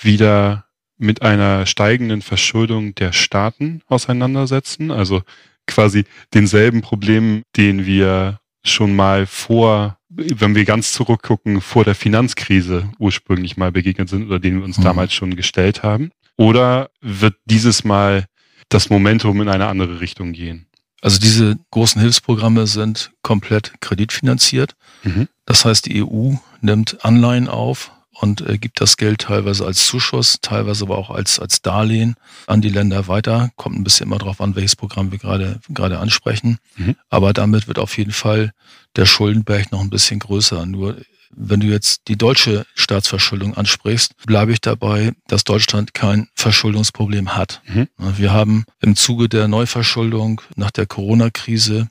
wieder 0.00 0.66
mit 0.96 1.22
einer 1.22 1.66
steigenden 1.66 2.22
Verschuldung 2.22 2.94
der 2.94 3.12
Staaten 3.12 3.82
auseinandersetzen? 3.88 4.92
Also 4.92 5.22
quasi 5.68 6.04
denselben 6.34 6.80
Problemen, 6.80 7.42
den 7.56 7.86
wir 7.86 8.40
schon 8.64 8.96
mal 8.96 9.26
vor, 9.26 9.98
wenn 10.08 10.54
wir 10.54 10.64
ganz 10.64 10.92
zurückgucken, 10.92 11.60
vor 11.60 11.84
der 11.84 11.94
Finanzkrise 11.94 12.90
ursprünglich 12.98 13.56
mal 13.56 13.72
begegnet 13.72 14.08
sind 14.08 14.26
oder 14.26 14.38
denen 14.38 14.58
wir 14.58 14.64
uns 14.64 14.78
mhm. 14.78 14.84
damals 14.84 15.12
schon 15.12 15.36
gestellt 15.36 15.82
haben? 15.82 16.10
Oder 16.36 16.90
wird 17.00 17.36
dieses 17.44 17.84
Mal 17.84 18.26
das 18.68 18.90
Momentum 18.90 19.40
in 19.40 19.48
eine 19.48 19.66
andere 19.66 20.00
Richtung 20.00 20.32
gehen? 20.32 20.66
Also 21.00 21.18
diese 21.20 21.56
großen 21.70 22.00
Hilfsprogramme 22.00 22.66
sind 22.66 23.12
komplett 23.22 23.74
kreditfinanziert. 23.80 24.74
Mhm. 25.04 25.28
Das 25.46 25.64
heißt, 25.64 25.86
die 25.86 26.04
EU 26.04 26.34
nimmt 26.60 27.04
Anleihen 27.04 27.48
auf 27.48 27.92
und 28.20 28.40
äh, 28.48 28.58
gibt 28.58 28.80
das 28.80 28.96
Geld 28.96 29.20
teilweise 29.22 29.64
als 29.64 29.86
Zuschuss, 29.86 30.38
teilweise 30.42 30.84
aber 30.84 30.98
auch 30.98 31.10
als, 31.10 31.38
als 31.38 31.62
Darlehen 31.62 32.16
an 32.46 32.60
die 32.60 32.68
Länder 32.68 33.06
weiter. 33.08 33.50
Kommt 33.56 33.76
ein 33.76 33.84
bisschen 33.84 34.06
immer 34.06 34.18
darauf 34.18 34.40
an, 34.40 34.56
welches 34.56 34.76
Programm 34.76 35.12
wir 35.12 35.18
gerade, 35.18 35.60
gerade 35.68 35.98
ansprechen. 35.98 36.58
Mhm. 36.76 36.96
Aber 37.10 37.32
damit 37.32 37.68
wird 37.68 37.78
auf 37.78 37.96
jeden 37.96 38.12
Fall 38.12 38.52
der 38.96 39.06
Schuldenberg 39.06 39.70
noch 39.70 39.80
ein 39.80 39.90
bisschen 39.90 40.18
größer. 40.18 40.66
Nur 40.66 40.96
wenn 41.30 41.60
du 41.60 41.66
jetzt 41.66 42.08
die 42.08 42.16
deutsche 42.16 42.66
Staatsverschuldung 42.74 43.54
ansprichst, 43.54 44.14
bleibe 44.26 44.52
ich 44.52 44.60
dabei, 44.60 45.12
dass 45.28 45.44
Deutschland 45.44 45.94
kein 45.94 46.28
Verschuldungsproblem 46.34 47.36
hat. 47.36 47.62
Mhm. 47.66 47.88
Wir 47.98 48.32
haben 48.32 48.64
im 48.80 48.96
Zuge 48.96 49.28
der 49.28 49.46
Neuverschuldung 49.46 50.40
nach 50.56 50.70
der 50.70 50.86
Corona-Krise 50.86 51.88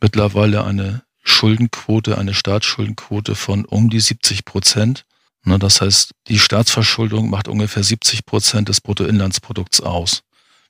mittlerweile 0.00 0.64
eine 0.64 1.02
Schuldenquote, 1.22 2.18
eine 2.18 2.34
Staatsschuldenquote 2.34 3.34
von 3.34 3.64
um 3.64 3.90
die 3.90 4.00
70 4.00 4.44
Prozent. 4.44 5.04
Ne, 5.44 5.58
das 5.58 5.80
heißt, 5.80 6.12
die 6.28 6.38
Staatsverschuldung 6.38 7.30
macht 7.30 7.48
ungefähr 7.48 7.82
70 7.82 8.26
Prozent 8.26 8.68
des 8.68 8.80
Bruttoinlandsprodukts 8.80 9.80
aus. 9.80 10.22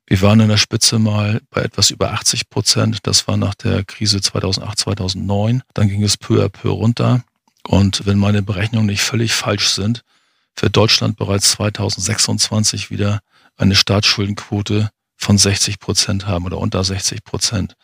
Wir 0.07 0.23
waren 0.23 0.41
in 0.41 0.49
der 0.49 0.57
Spitze 0.57 0.99
mal 0.99 1.43
bei 1.51 1.63
etwas 1.63 1.91
über 1.91 2.13
80 2.13 2.49
Prozent. 2.49 3.01
Das 3.03 3.29
war 3.29 3.37
nach 3.37 3.55
der 3.55 3.85
Krise 3.85 4.21
2008, 4.21 4.79
2009. 4.79 5.63
Dann 5.75 5.89
ging 5.89 6.03
es 6.03 6.17
peu 6.17 6.43
à 6.43 6.49
peu 6.49 6.71
runter. 6.71 7.23
Und 7.67 8.07
wenn 8.07 8.19
meine 8.19 8.43
Berechnungen 8.43 8.87
nicht 8.87 9.03
völlig 9.03 9.33
falsch 9.33 9.69
sind, 9.69 10.03
wird 10.57 10.77
Deutschland 10.77 11.17
bereits 11.17 11.51
2026 11.53 12.91
wieder 12.91 13.21
eine 13.57 13.75
Staatsschuldenquote 13.75 14.89
von 15.17 15.37
60 15.37 15.79
Prozent 15.79 16.27
haben 16.27 16.47
oder 16.47 16.59
unter 16.59 16.83
60 16.83 17.25
Prozent. 17.25 17.75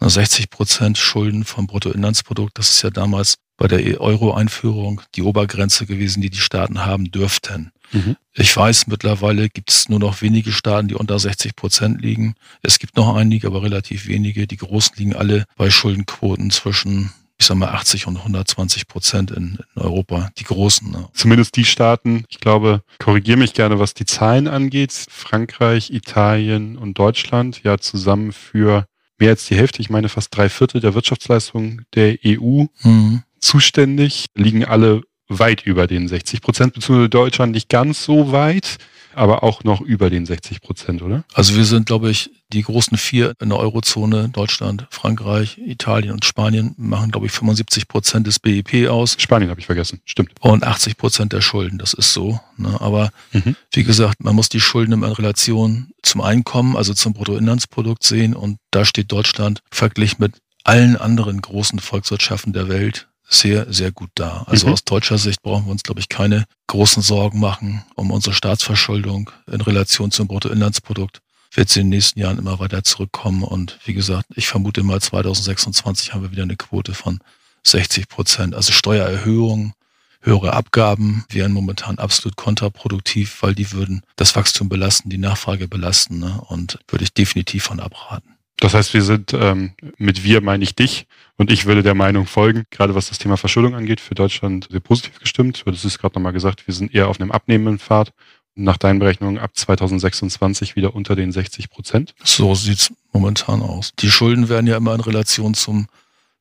60 0.00 0.50
Prozent 0.50 0.98
Schulden 0.98 1.44
vom 1.44 1.66
Bruttoinlandsprodukt, 1.66 2.58
das 2.58 2.70
ist 2.70 2.82
ja 2.82 2.90
damals 2.90 3.36
bei 3.56 3.68
der 3.68 4.00
Euro-Einführung 4.00 5.00
die 5.14 5.22
Obergrenze 5.22 5.86
gewesen, 5.86 6.20
die 6.20 6.30
die 6.30 6.38
Staaten 6.38 6.84
haben 6.84 7.10
dürften. 7.10 7.70
Mhm. 7.92 8.16
Ich 8.32 8.56
weiß, 8.56 8.88
mittlerweile 8.88 9.48
gibt 9.48 9.70
es 9.70 9.88
nur 9.88 10.00
noch 10.00 10.22
wenige 10.22 10.50
Staaten, 10.50 10.88
die 10.88 10.94
unter 10.94 11.18
60 11.18 11.54
Prozent 11.54 12.02
liegen. 12.02 12.34
Es 12.62 12.78
gibt 12.78 12.96
noch 12.96 13.14
einige, 13.14 13.46
aber 13.46 13.62
relativ 13.62 14.08
wenige. 14.08 14.46
Die 14.46 14.56
großen 14.56 14.96
liegen 14.96 15.14
alle 15.14 15.44
bei 15.56 15.70
Schuldenquoten 15.70 16.50
zwischen 16.50 17.12
ich 17.36 17.46
sag 17.46 17.56
mal 17.56 17.70
80 17.70 18.06
und 18.06 18.16
120 18.16 18.86
Prozent 18.86 19.30
in, 19.32 19.58
in 19.74 19.82
Europa, 19.82 20.30
die 20.38 20.44
großen. 20.44 20.90
Ne? 20.90 21.08
Zumindest 21.12 21.56
die 21.56 21.64
Staaten, 21.64 22.24
ich 22.28 22.38
glaube, 22.38 22.82
korrigiere 22.98 23.36
mich 23.36 23.54
gerne, 23.54 23.78
was 23.78 23.92
die 23.92 24.06
Zahlen 24.06 24.46
angeht. 24.46 24.92
Frankreich, 25.10 25.90
Italien 25.90 26.78
und 26.78 26.98
Deutschland 26.98 27.62
ja 27.64 27.78
zusammen 27.78 28.32
für 28.32 28.86
mehr 29.24 29.32
als 29.32 29.46
die 29.46 29.56
Hälfte, 29.56 29.80
ich 29.80 29.90
meine 29.90 30.08
fast 30.08 30.36
drei 30.36 30.48
Viertel 30.48 30.80
der 30.80 30.94
Wirtschaftsleistung 30.94 31.82
der 31.94 32.16
EU. 32.24 32.64
Mhm 32.82 33.22
zuständig, 33.44 34.26
liegen 34.34 34.64
alle 34.64 35.02
weit 35.28 35.62
über 35.62 35.86
den 35.86 36.08
60 36.08 36.40
Prozent, 36.40 36.74
beziehungsweise 36.74 37.08
Deutschland 37.08 37.52
nicht 37.52 37.68
ganz 37.68 38.04
so 38.04 38.32
weit 38.32 38.78
aber 39.16 39.42
auch 39.42 39.64
noch 39.64 39.80
über 39.80 40.10
den 40.10 40.26
60 40.26 40.60
Prozent, 40.60 41.02
oder? 41.02 41.24
Also 41.32 41.54
wir 41.56 41.64
sind, 41.64 41.86
glaube 41.86 42.10
ich, 42.10 42.30
die 42.52 42.62
großen 42.62 42.96
vier 42.96 43.34
in 43.40 43.48
der 43.48 43.58
Eurozone, 43.58 44.28
Deutschland, 44.28 44.86
Frankreich, 44.90 45.58
Italien 45.58 46.12
und 46.12 46.24
Spanien, 46.24 46.74
machen, 46.76 47.10
glaube 47.10 47.26
ich, 47.26 47.32
75 47.32 47.88
Prozent 47.88 48.26
des 48.26 48.38
BIP 48.38 48.88
aus. 48.88 49.16
Spanien 49.18 49.50
habe 49.50 49.60
ich 49.60 49.66
vergessen, 49.66 50.00
stimmt. 50.04 50.32
Und 50.40 50.64
80 50.64 50.96
Prozent 50.96 51.32
der 51.32 51.40
Schulden, 51.40 51.78
das 51.78 51.94
ist 51.94 52.12
so. 52.12 52.40
Ne? 52.56 52.80
Aber 52.80 53.10
mhm. 53.32 53.56
wie 53.72 53.84
gesagt, 53.84 54.22
man 54.22 54.34
muss 54.34 54.48
die 54.48 54.60
Schulden 54.60 54.92
in 54.92 55.04
Relation 55.04 55.90
zum 56.02 56.20
Einkommen, 56.20 56.76
also 56.76 56.94
zum 56.94 57.12
Bruttoinlandsprodukt 57.12 58.04
sehen. 58.04 58.34
Und 58.34 58.58
da 58.70 58.84
steht 58.84 59.10
Deutschland 59.10 59.60
verglichen 59.70 60.16
mit 60.20 60.34
allen 60.64 60.96
anderen 60.96 61.40
großen 61.40 61.78
Volkswirtschaften 61.78 62.52
der 62.52 62.68
Welt 62.68 63.08
sehr, 63.28 63.72
sehr 63.72 63.90
gut 63.90 64.10
da. 64.14 64.44
Also 64.46 64.66
mhm. 64.66 64.74
aus 64.74 64.84
deutscher 64.84 65.18
Sicht 65.18 65.42
brauchen 65.42 65.66
wir 65.66 65.72
uns, 65.72 65.82
glaube 65.82 66.00
ich, 66.00 66.08
keine 66.08 66.44
großen 66.66 67.02
Sorgen 67.02 67.40
machen 67.40 67.84
um 67.94 68.10
unsere 68.10 68.34
Staatsverschuldung 68.34 69.30
in 69.50 69.60
Relation 69.60 70.10
zum 70.10 70.28
Bruttoinlandsprodukt. 70.28 71.20
Wird 71.52 71.68
sie 71.68 71.80
in 71.80 71.86
den 71.86 71.96
nächsten 71.96 72.18
Jahren 72.18 72.38
immer 72.38 72.58
weiter 72.58 72.82
zurückkommen. 72.82 73.44
Und 73.44 73.78
wie 73.84 73.94
gesagt, 73.94 74.26
ich 74.34 74.48
vermute 74.48 74.82
mal 74.82 75.00
2026 75.00 76.12
haben 76.12 76.22
wir 76.22 76.32
wieder 76.32 76.42
eine 76.42 76.56
Quote 76.56 76.94
von 76.94 77.20
60 77.62 78.08
Prozent. 78.08 78.54
Also 78.54 78.72
Steuererhöhungen, 78.72 79.72
höhere 80.20 80.54
Abgaben 80.54 81.24
wären 81.30 81.52
momentan 81.52 81.98
absolut 81.98 82.36
kontraproduktiv, 82.36 83.42
weil 83.42 83.54
die 83.54 83.72
würden 83.72 84.02
das 84.16 84.34
Wachstum 84.34 84.68
belasten, 84.68 85.10
die 85.10 85.18
Nachfrage 85.18 85.68
belasten. 85.68 86.18
Ne? 86.18 86.40
Und 86.48 86.78
würde 86.88 87.04
ich 87.04 87.12
definitiv 87.12 87.64
von 87.64 87.78
abraten. 87.78 88.33
Das 88.60 88.74
heißt, 88.74 88.94
wir 88.94 89.02
sind 89.02 89.32
ähm, 89.34 89.72
mit 89.98 90.24
wir 90.24 90.40
meine 90.40 90.64
ich 90.64 90.74
dich 90.74 91.06
und 91.36 91.50
ich 91.50 91.66
würde 91.66 91.82
der 91.82 91.94
Meinung 91.94 92.26
folgen, 92.26 92.64
gerade 92.70 92.94
was 92.94 93.08
das 93.08 93.18
Thema 93.18 93.36
Verschuldung 93.36 93.74
angeht, 93.74 94.00
für 94.00 94.14
Deutschland 94.14 94.68
sehr 94.70 94.80
positiv 94.80 95.18
gestimmt. 95.18 95.60
Du 95.60 95.66
hattest 95.66 95.84
es 95.84 95.98
gerade 95.98 96.14
nochmal 96.14 96.32
gesagt, 96.32 96.66
wir 96.66 96.74
sind 96.74 96.94
eher 96.94 97.08
auf 97.08 97.20
einem 97.20 97.32
abnehmenden 97.32 97.78
Pfad. 97.78 98.12
Nach 98.56 98.76
deinen 98.76 99.00
Berechnungen 99.00 99.38
ab 99.38 99.50
2026 99.54 100.76
wieder 100.76 100.94
unter 100.94 101.16
den 101.16 101.32
60 101.32 101.70
Prozent. 101.70 102.14
So 102.22 102.54
sieht's 102.54 102.92
momentan 103.12 103.62
aus. 103.62 103.90
Die 103.98 104.08
Schulden 104.08 104.48
werden 104.48 104.68
ja 104.68 104.76
immer 104.76 104.94
in 104.94 105.00
Relation 105.00 105.54
zum 105.54 105.88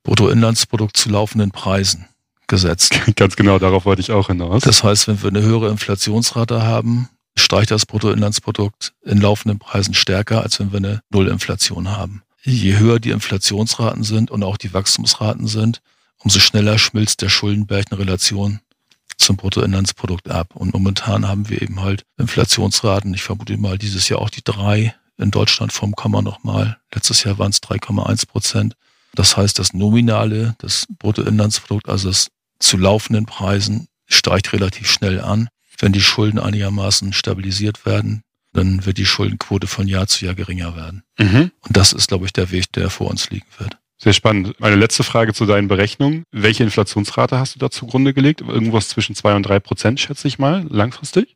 Bruttoinlandsprodukt 0.03 0.96
zu 0.96 1.10
laufenden 1.10 1.50
Preisen 1.50 2.05
gesetzt. 2.48 3.00
Ganz 3.15 3.36
genau, 3.36 3.58
darauf 3.58 3.86
wollte 3.86 4.01
ich 4.01 4.12
auch 4.12 4.27
hinaus. 4.27 4.62
Das 4.62 4.84
heißt, 4.84 5.08
wenn 5.08 5.24
wir 5.24 5.29
eine 5.29 5.41
höhere 5.41 5.70
Inflationsrate 5.70 6.62
haben, 6.62 7.10
steigt 7.37 7.71
das 7.71 7.85
Bruttoinlandsprodukt 7.85 8.93
in 9.03 9.19
laufenden 9.19 9.59
Preisen 9.59 9.93
stärker, 9.93 10.41
als 10.41 10.59
wenn 10.59 10.71
wir 10.71 10.77
eine 10.77 11.01
Nullinflation 11.09 11.89
haben. 11.89 12.23
Je 12.43 12.77
höher 12.77 12.99
die 12.99 13.11
Inflationsraten 13.11 14.03
sind 14.03 14.29
und 14.29 14.43
auch 14.43 14.57
die 14.57 14.73
Wachstumsraten 14.73 15.47
sind, 15.47 15.81
umso 16.17 16.39
schneller 16.39 16.77
schmilzt 16.77 17.21
der 17.21 17.29
Schuldenberg 17.29 17.91
in 17.91 17.97
Relation 17.97 18.59
zum 19.17 19.37
Bruttoinlandsprodukt 19.37 20.29
ab. 20.29 20.55
Und 20.55 20.73
momentan 20.73 21.27
haben 21.27 21.49
wir 21.49 21.61
eben 21.61 21.81
halt 21.81 22.03
Inflationsraten, 22.17 23.13
ich 23.13 23.23
vermute 23.23 23.57
mal 23.57 23.77
dieses 23.77 24.09
Jahr 24.09 24.19
auch 24.19 24.29
die 24.29 24.43
drei, 24.43 24.95
in 25.17 25.31
Deutschland 25.31 25.71
vom 25.71 25.93
Komma 25.93 26.21
nochmal. 26.21 26.77
Letztes 26.93 27.23
Jahr 27.23 27.37
waren 27.37 27.51
es 27.51 27.61
3,1 27.61 28.27
Prozent. 28.27 28.75
Das 29.13 29.37
heißt, 29.37 29.59
das 29.59 29.73
Nominale, 29.73 30.55
das 30.57 30.87
Bruttoinlandsprodukt, 30.89 31.87
also 31.87 32.09
das 32.09 32.29
zu 32.59 32.77
laufenden 32.77 33.25
Preisen, 33.25 33.87
steigt 34.07 34.53
relativ 34.53 34.91
schnell 34.91 35.21
an 35.21 35.49
wenn 35.80 35.94
die 35.94 36.01
Schulden 36.01 36.39
einigermaßen 36.39 37.13
stabilisiert 37.13 37.86
werden, 37.86 38.24
dann 38.53 38.86
wird 38.86 38.98
die 38.98 39.06
Schuldenquote 39.06 39.68
von 39.68 39.88
Jahr 39.88 40.08
zu 40.08 40.25
Jahr 40.25 40.36
geringer 40.36 40.75
werden. 40.75 41.03
Mhm. 41.18 41.51
Und 41.62 41.77
das 41.77 41.94
ist, 41.94 42.08
glaube 42.08 42.25
ich, 42.25 42.34
der 42.34 42.51
Weg, 42.51 42.72
der 42.74 42.89
vor 42.89 43.10
uns 43.10 43.30
liegen 43.30 43.48
wird. 43.58 43.77
Sehr 43.98 44.13
spannend. 44.13 44.60
Meine 44.60 44.75
letzte 44.75 45.03
Frage 45.03 45.34
zu 45.34 45.46
deinen 45.46 45.68
Berechnungen. 45.68 46.24
Welche 46.32 46.63
Inflationsrate 46.63 47.39
hast 47.39 47.56
du 47.56 47.60
da 47.60 47.72
zugrunde 47.72 48.13
gelegt? 48.13 48.42
Irgendwas 48.42 48.89
zwischen 48.89 49.15
zwei 49.15 49.34
und 49.36 49.44
drei 49.44 49.60
Prozent, 49.60 50.00
schätze 50.00 50.27
ich 50.27 50.39
mal, 50.39 50.65
langfristig? 50.70 51.36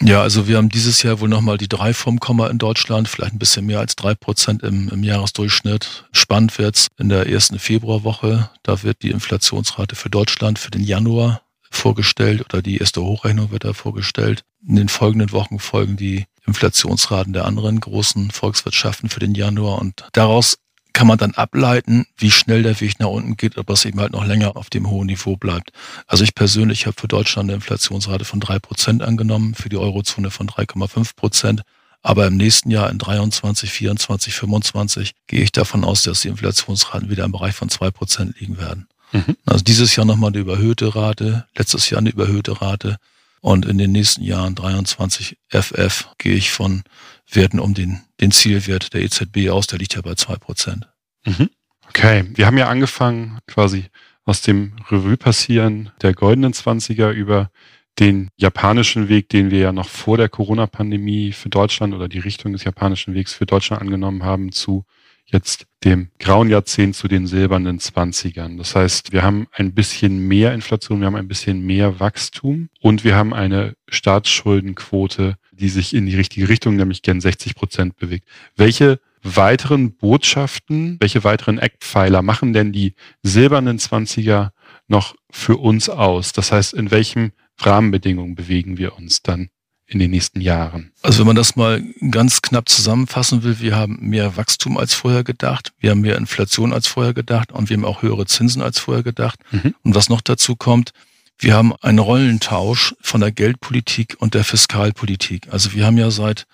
Ja, 0.00 0.22
also 0.22 0.46
wir 0.46 0.58
haben 0.58 0.68
dieses 0.68 1.02
Jahr 1.02 1.20
wohl 1.20 1.28
nochmal 1.28 1.56
die 1.56 1.68
drei 1.68 1.94
vom 1.94 2.20
Komma 2.20 2.48
in 2.48 2.58
Deutschland, 2.58 3.08
vielleicht 3.08 3.32
ein 3.32 3.38
bisschen 3.38 3.64
mehr 3.64 3.80
als 3.80 3.96
drei 3.96 4.14
Prozent 4.14 4.62
im, 4.62 4.88
im 4.90 5.02
Jahresdurchschnitt. 5.02 6.04
Spannend 6.12 6.58
wird's 6.58 6.88
in 6.98 7.08
der 7.08 7.28
ersten 7.28 7.58
Februarwoche. 7.58 8.50
Da 8.62 8.82
wird 8.82 9.02
die 9.02 9.10
Inflationsrate 9.10 9.96
für 9.96 10.10
Deutschland 10.10 10.58
für 10.58 10.70
den 10.70 10.82
Januar 10.82 11.40
vorgestellt 11.76 12.42
oder 12.42 12.62
die 12.62 12.78
erste 12.78 13.02
Hochrechnung 13.02 13.50
wird 13.50 13.64
da 13.64 13.72
vorgestellt. 13.72 14.42
In 14.66 14.76
den 14.76 14.88
folgenden 14.88 15.32
Wochen 15.32 15.58
folgen 15.58 15.96
die 15.96 16.26
Inflationsraten 16.46 17.32
der 17.32 17.44
anderen 17.44 17.80
großen 17.80 18.30
Volkswirtschaften 18.30 19.08
für 19.08 19.20
den 19.20 19.34
Januar 19.34 19.80
und 19.80 20.04
daraus 20.12 20.58
kann 20.96 21.06
man 21.06 21.18
dann 21.18 21.34
ableiten, 21.34 22.06
wie 22.16 22.30
schnell 22.30 22.62
der 22.62 22.80
Weg 22.80 22.98
nach 23.00 23.08
unten 23.08 23.36
geht, 23.36 23.58
ob 23.58 23.68
es 23.68 23.84
eben 23.84 24.00
halt 24.00 24.12
noch 24.12 24.24
länger 24.24 24.56
auf 24.56 24.70
dem 24.70 24.88
hohen 24.88 25.08
Niveau 25.08 25.36
bleibt. 25.36 25.72
Also 26.06 26.24
ich 26.24 26.34
persönlich 26.34 26.86
habe 26.86 26.98
für 26.98 27.06
Deutschland 27.06 27.50
eine 27.50 27.56
Inflationsrate 27.56 28.24
von 28.24 28.40
drei 28.40 28.58
Prozent 28.58 29.02
angenommen, 29.02 29.54
für 29.54 29.68
die 29.68 29.76
Eurozone 29.76 30.30
von 30.30 30.48
3,5 30.48 31.14
Prozent. 31.14 31.62
Aber 32.00 32.26
im 32.26 32.38
nächsten 32.38 32.70
Jahr 32.70 32.88
in 32.88 32.96
23, 32.96 33.70
24, 33.70 34.32
25 34.32 35.12
gehe 35.26 35.42
ich 35.42 35.52
davon 35.52 35.84
aus, 35.84 36.00
dass 36.00 36.20
die 36.20 36.28
Inflationsraten 36.28 37.10
wieder 37.10 37.24
im 37.24 37.32
Bereich 37.32 37.54
von 37.54 37.68
zwei 37.68 37.90
Prozent 37.90 38.40
liegen 38.40 38.56
werden. 38.56 38.88
Mhm. 39.12 39.36
Also 39.44 39.64
dieses 39.64 39.96
Jahr 39.96 40.06
nochmal 40.06 40.30
eine 40.30 40.40
überhöhte 40.40 40.94
Rate, 40.94 41.46
letztes 41.56 41.90
Jahr 41.90 42.00
eine 42.00 42.10
überhöhte 42.10 42.60
Rate. 42.60 42.96
Und 43.40 43.66
in 43.66 43.78
den 43.78 43.92
nächsten 43.92 44.22
Jahren 44.22 44.54
23 44.54 45.38
FF 45.48 46.08
gehe 46.18 46.34
ich 46.34 46.50
von 46.50 46.82
Werten 47.30 47.60
um 47.60 47.74
den, 47.74 48.00
den 48.20 48.32
Zielwert 48.32 48.92
der 48.92 49.02
EZB 49.02 49.50
aus, 49.50 49.66
der 49.66 49.78
liegt 49.78 49.94
ja 49.94 50.02
bei 50.02 50.14
zwei 50.14 50.36
Prozent. 50.36 50.88
Mhm. 51.24 51.50
Okay, 51.88 52.24
wir 52.34 52.46
haben 52.46 52.58
ja 52.58 52.68
angefangen 52.68 53.38
quasi 53.46 53.86
aus 54.24 54.42
dem 54.42 54.72
Revue 54.90 55.16
passieren 55.16 55.90
der 56.02 56.12
goldenen 56.12 56.52
Zwanziger 56.52 57.10
über 57.10 57.50
den 57.98 58.28
japanischen 58.36 59.08
Weg, 59.08 59.28
den 59.28 59.50
wir 59.50 59.60
ja 59.60 59.72
noch 59.72 59.88
vor 59.88 60.18
der 60.18 60.28
Corona-Pandemie 60.28 61.32
für 61.32 61.48
Deutschland 61.48 61.94
oder 61.94 62.08
die 62.08 62.18
Richtung 62.18 62.52
des 62.52 62.64
japanischen 62.64 63.14
Wegs 63.14 63.32
für 63.32 63.46
Deutschland 63.46 63.80
angenommen 63.80 64.22
haben, 64.22 64.52
zu 64.52 64.84
jetzt 65.26 65.66
dem 65.84 66.10
grauen 66.18 66.48
Jahrzehnt 66.48 66.96
zu 66.96 67.08
den 67.08 67.26
silbernen 67.26 67.78
Zwanzigern. 67.78 68.56
Das 68.56 68.74
heißt, 68.74 69.12
wir 69.12 69.22
haben 69.22 69.46
ein 69.52 69.74
bisschen 69.74 70.26
mehr 70.26 70.54
Inflation, 70.54 71.00
wir 71.00 71.06
haben 71.06 71.16
ein 71.16 71.28
bisschen 71.28 71.64
mehr 71.64 72.00
Wachstum 72.00 72.68
und 72.80 73.04
wir 73.04 73.16
haben 73.16 73.34
eine 73.34 73.74
Staatsschuldenquote, 73.88 75.36
die 75.52 75.68
sich 75.68 75.94
in 75.94 76.06
die 76.06 76.16
richtige 76.16 76.48
Richtung, 76.48 76.76
nämlich 76.76 77.02
gern 77.02 77.20
60 77.20 77.54
Prozent 77.54 77.96
bewegt. 77.96 78.28
Welche 78.56 79.00
weiteren 79.22 79.96
Botschaften, 79.96 80.96
welche 81.00 81.24
weiteren 81.24 81.58
Eckpfeiler 81.58 82.22
machen 82.22 82.52
denn 82.52 82.72
die 82.72 82.94
silbernen 83.22 83.78
Zwanziger 83.78 84.52
noch 84.86 85.16
für 85.30 85.56
uns 85.56 85.88
aus? 85.88 86.32
Das 86.32 86.52
heißt, 86.52 86.74
in 86.74 86.90
welchen 86.90 87.32
Rahmenbedingungen 87.58 88.34
bewegen 88.34 88.78
wir 88.78 88.96
uns 88.96 89.22
dann 89.22 89.48
in 89.86 89.98
den 89.98 90.10
nächsten 90.10 90.40
Jahren? 90.40 90.92
Also 91.02 91.20
wenn 91.20 91.26
man 91.26 91.36
das 91.36 91.56
mal 91.56 91.82
ganz 92.10 92.42
knapp 92.42 92.68
zusammenfassen 92.68 93.42
will, 93.42 93.60
wir 93.60 93.76
haben 93.76 93.98
mehr 94.00 94.36
Wachstum 94.36 94.76
als 94.76 94.94
vorher 94.94 95.24
gedacht, 95.24 95.72
wir 95.78 95.90
haben 95.90 96.00
mehr 96.00 96.16
Inflation 96.16 96.72
als 96.72 96.86
vorher 96.86 97.14
gedacht 97.14 97.52
und 97.52 97.68
wir 97.70 97.76
haben 97.76 97.84
auch 97.84 98.02
höhere 98.02 98.26
Zinsen 98.26 98.62
als 98.62 98.78
vorher 98.78 99.02
gedacht. 99.02 99.38
Mhm. 99.50 99.74
Und 99.82 99.94
was 99.94 100.08
noch 100.08 100.20
dazu 100.20 100.56
kommt, 100.56 100.92
wir 101.38 101.54
haben 101.54 101.74
einen 101.82 101.98
Rollentausch 101.98 102.94
von 103.00 103.20
der 103.20 103.30
Geldpolitik 103.30 104.16
und 104.18 104.34
der 104.34 104.44
Fiskalpolitik. 104.44 105.48
Also 105.50 105.72
wir 105.74 105.84
haben 105.84 105.98
ja 105.98 106.10
seit 106.10 106.46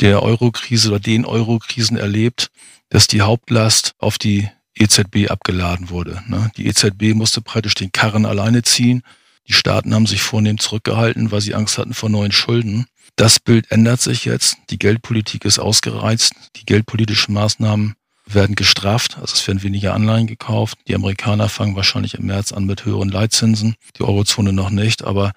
der 0.00 0.22
Eurokrise 0.22 0.88
oder 0.88 1.00
den 1.00 1.24
Eurokrisen 1.24 1.96
erlebt, 1.96 2.50
dass 2.90 3.06
die 3.06 3.22
Hauptlast 3.22 3.94
auf 3.98 4.18
die 4.18 4.48
EZB 4.74 5.30
abgeladen 5.30 5.88
wurde. 5.88 6.22
Ne? 6.26 6.50
Die 6.56 6.66
EZB 6.66 7.14
musste 7.14 7.40
praktisch 7.40 7.74
den 7.74 7.92
Karren 7.92 8.26
alleine 8.26 8.62
ziehen 8.62 9.02
die 9.48 9.52
Staaten 9.52 9.94
haben 9.94 10.06
sich 10.06 10.22
vornehm 10.22 10.58
zurückgehalten, 10.58 11.30
weil 11.30 11.40
sie 11.40 11.54
Angst 11.54 11.78
hatten 11.78 11.94
vor 11.94 12.08
neuen 12.08 12.32
Schulden. 12.32 12.86
Das 13.16 13.38
Bild 13.38 13.70
ändert 13.70 14.00
sich 14.00 14.24
jetzt. 14.24 14.56
Die 14.70 14.78
Geldpolitik 14.78 15.44
ist 15.44 15.58
ausgereizt. 15.58 16.32
Die 16.56 16.64
geldpolitischen 16.64 17.34
Maßnahmen 17.34 17.94
werden 18.26 18.56
gestraft. 18.56 19.18
Also 19.18 19.34
es 19.34 19.46
werden 19.46 19.62
weniger 19.62 19.94
Anleihen 19.94 20.26
gekauft. 20.26 20.78
Die 20.88 20.94
Amerikaner 20.94 21.48
fangen 21.48 21.76
wahrscheinlich 21.76 22.14
im 22.14 22.26
März 22.26 22.52
an 22.52 22.64
mit 22.64 22.84
höheren 22.84 23.10
Leitzinsen. 23.10 23.76
Die 23.98 24.02
Eurozone 24.02 24.52
noch 24.52 24.70
nicht. 24.70 25.04
Aber 25.04 25.32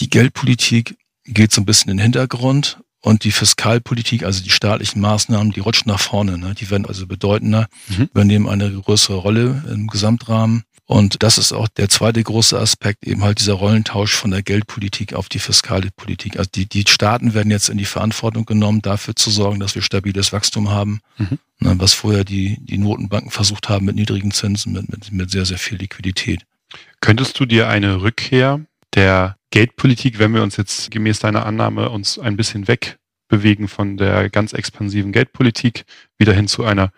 die 0.00 0.10
Geldpolitik 0.10 0.96
geht 1.24 1.52
so 1.52 1.60
ein 1.60 1.66
bisschen 1.66 1.90
in 1.90 1.98
den 1.98 2.02
Hintergrund. 2.02 2.78
Und 3.00 3.24
die 3.24 3.32
Fiskalpolitik, 3.32 4.22
also 4.24 4.42
die 4.42 4.50
staatlichen 4.50 5.00
Maßnahmen, 5.00 5.52
die 5.52 5.60
rutschen 5.60 5.90
nach 5.90 6.00
vorne. 6.00 6.38
Ne? 6.38 6.54
Die 6.54 6.70
werden 6.70 6.86
also 6.86 7.06
bedeutender, 7.06 7.68
mhm. 7.88 8.04
übernehmen 8.04 8.48
eine 8.48 8.70
größere 8.70 9.16
Rolle 9.16 9.62
im 9.70 9.88
Gesamtrahmen. 9.88 10.64
Und 10.86 11.22
das 11.22 11.38
ist 11.38 11.52
auch 11.52 11.68
der 11.68 11.88
zweite 11.88 12.22
große 12.22 12.58
Aspekt, 12.58 13.06
eben 13.06 13.22
halt 13.22 13.40
dieser 13.40 13.54
Rollentausch 13.54 14.14
von 14.14 14.30
der 14.30 14.42
Geldpolitik 14.42 15.14
auf 15.14 15.30
die 15.30 15.38
fiskale 15.38 15.88
Politik. 15.96 16.38
Also 16.38 16.50
die, 16.54 16.66
die 16.66 16.84
Staaten 16.86 17.32
werden 17.32 17.50
jetzt 17.50 17.70
in 17.70 17.78
die 17.78 17.86
Verantwortung 17.86 18.44
genommen, 18.44 18.82
dafür 18.82 19.16
zu 19.16 19.30
sorgen, 19.30 19.60
dass 19.60 19.74
wir 19.74 19.82
stabiles 19.82 20.32
Wachstum 20.32 20.70
haben, 20.70 21.00
mhm. 21.16 21.38
Ne, 21.60 21.76
was 21.78 21.92
vorher 21.92 22.24
die, 22.24 22.58
die 22.60 22.78
Notenbanken 22.78 23.30
versucht 23.30 23.68
haben 23.68 23.86
mit 23.86 23.94
niedrigen 23.94 24.32
Zinsen, 24.32 24.72
mit, 24.72 24.90
mit, 24.90 25.12
mit 25.12 25.30
sehr, 25.30 25.46
sehr 25.46 25.56
viel 25.56 25.78
Liquidität. 25.78 26.42
Könntest 27.00 27.38
du 27.38 27.46
dir 27.46 27.68
eine 27.68 28.02
Rückkehr 28.02 28.60
der 28.94 29.36
Geldpolitik, 29.50 30.18
wenn 30.18 30.34
wir 30.34 30.42
uns 30.42 30.56
jetzt 30.56 30.90
gemäß 30.90 31.20
deiner 31.20 31.46
Annahme 31.46 31.90
uns 31.90 32.18
ein 32.18 32.36
bisschen 32.36 32.66
wegbewegen 32.66 33.68
von 33.68 33.96
der 33.96 34.28
ganz 34.30 34.52
expansiven 34.52 35.12
Geldpolitik, 35.12 35.84
wieder 36.18 36.32
hin 36.32 36.48
zu 36.48 36.64
einer 36.64 36.90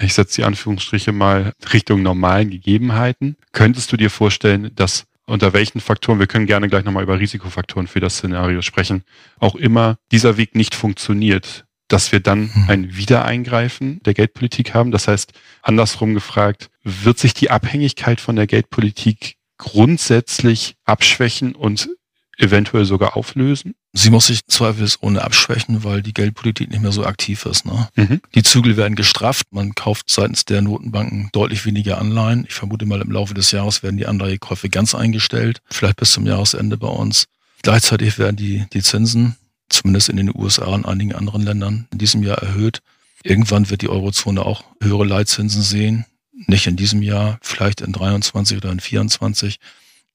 ich 0.00 0.14
setze 0.14 0.42
die 0.42 0.44
Anführungsstriche 0.44 1.12
mal 1.12 1.52
Richtung 1.72 2.02
normalen 2.02 2.50
Gegebenheiten. 2.50 3.36
Könntest 3.52 3.92
du 3.92 3.96
dir 3.96 4.10
vorstellen, 4.10 4.70
dass 4.74 5.06
unter 5.26 5.52
welchen 5.52 5.80
Faktoren, 5.80 6.18
wir 6.18 6.26
können 6.26 6.46
gerne 6.46 6.68
gleich 6.68 6.84
nochmal 6.84 7.02
über 7.02 7.18
Risikofaktoren 7.18 7.88
für 7.88 8.00
das 8.00 8.18
Szenario 8.18 8.62
sprechen, 8.62 9.02
auch 9.38 9.56
immer 9.56 9.98
dieser 10.12 10.36
Weg 10.36 10.54
nicht 10.54 10.74
funktioniert, 10.74 11.64
dass 11.88 12.12
wir 12.12 12.20
dann 12.20 12.50
mhm. 12.54 12.64
ein 12.68 12.96
Wiedereingreifen 12.96 14.00
der 14.04 14.14
Geldpolitik 14.14 14.74
haben. 14.74 14.90
Das 14.92 15.08
heißt, 15.08 15.32
andersrum 15.62 16.14
gefragt, 16.14 16.70
wird 16.84 17.18
sich 17.18 17.34
die 17.34 17.50
Abhängigkeit 17.50 18.20
von 18.20 18.36
der 18.36 18.46
Geldpolitik 18.46 19.36
grundsätzlich 19.58 20.76
abschwächen 20.84 21.54
und 21.54 21.88
eventuell 22.36 22.84
sogar 22.84 23.16
auflösen? 23.16 23.74
Sie 23.92 24.10
muss 24.10 24.26
sich 24.26 24.46
zweifelsohne 24.46 25.22
abschwächen, 25.22 25.84
weil 25.84 26.02
die 26.02 26.12
Geldpolitik 26.12 26.70
nicht 26.70 26.82
mehr 26.82 26.92
so 26.92 27.04
aktiv 27.04 27.46
ist. 27.46 27.64
Ne? 27.64 27.88
Mhm. 27.94 28.20
Die 28.34 28.42
Zügel 28.42 28.76
werden 28.76 28.94
gestrafft. 28.94 29.46
Man 29.52 29.74
kauft 29.74 30.10
seitens 30.10 30.44
der 30.44 30.62
Notenbanken 30.62 31.30
deutlich 31.32 31.64
weniger 31.64 31.98
Anleihen. 31.98 32.44
Ich 32.46 32.54
vermute 32.54 32.86
mal, 32.86 33.00
im 33.00 33.10
Laufe 33.10 33.34
des 33.34 33.50
Jahres 33.52 33.82
werden 33.82 33.96
die 33.96 34.06
Anleihekäufe 34.06 34.68
ganz 34.68 34.94
eingestellt, 34.94 35.62
vielleicht 35.70 35.96
bis 35.96 36.12
zum 36.12 36.26
Jahresende 36.26 36.76
bei 36.76 36.88
uns. 36.88 37.24
Gleichzeitig 37.62 38.18
werden 38.18 38.36
die, 38.36 38.66
die 38.72 38.82
Zinsen, 38.82 39.36
zumindest 39.68 40.08
in 40.08 40.16
den 40.16 40.34
USA 40.34 40.66
und 40.66 40.86
einigen 40.86 41.14
anderen 41.14 41.42
Ländern, 41.42 41.88
in 41.90 41.98
diesem 41.98 42.22
Jahr 42.22 42.38
erhöht. 42.38 42.80
Irgendwann 43.22 43.70
wird 43.70 43.82
die 43.82 43.88
Eurozone 43.88 44.44
auch 44.44 44.62
höhere 44.80 45.04
Leitzinsen 45.04 45.62
sehen. 45.62 46.04
Nicht 46.46 46.66
in 46.66 46.76
diesem 46.76 47.02
Jahr, 47.02 47.38
vielleicht 47.40 47.80
in 47.80 47.92
23 47.92 48.58
oder 48.58 48.70
in 48.70 48.78
24. 48.78 49.58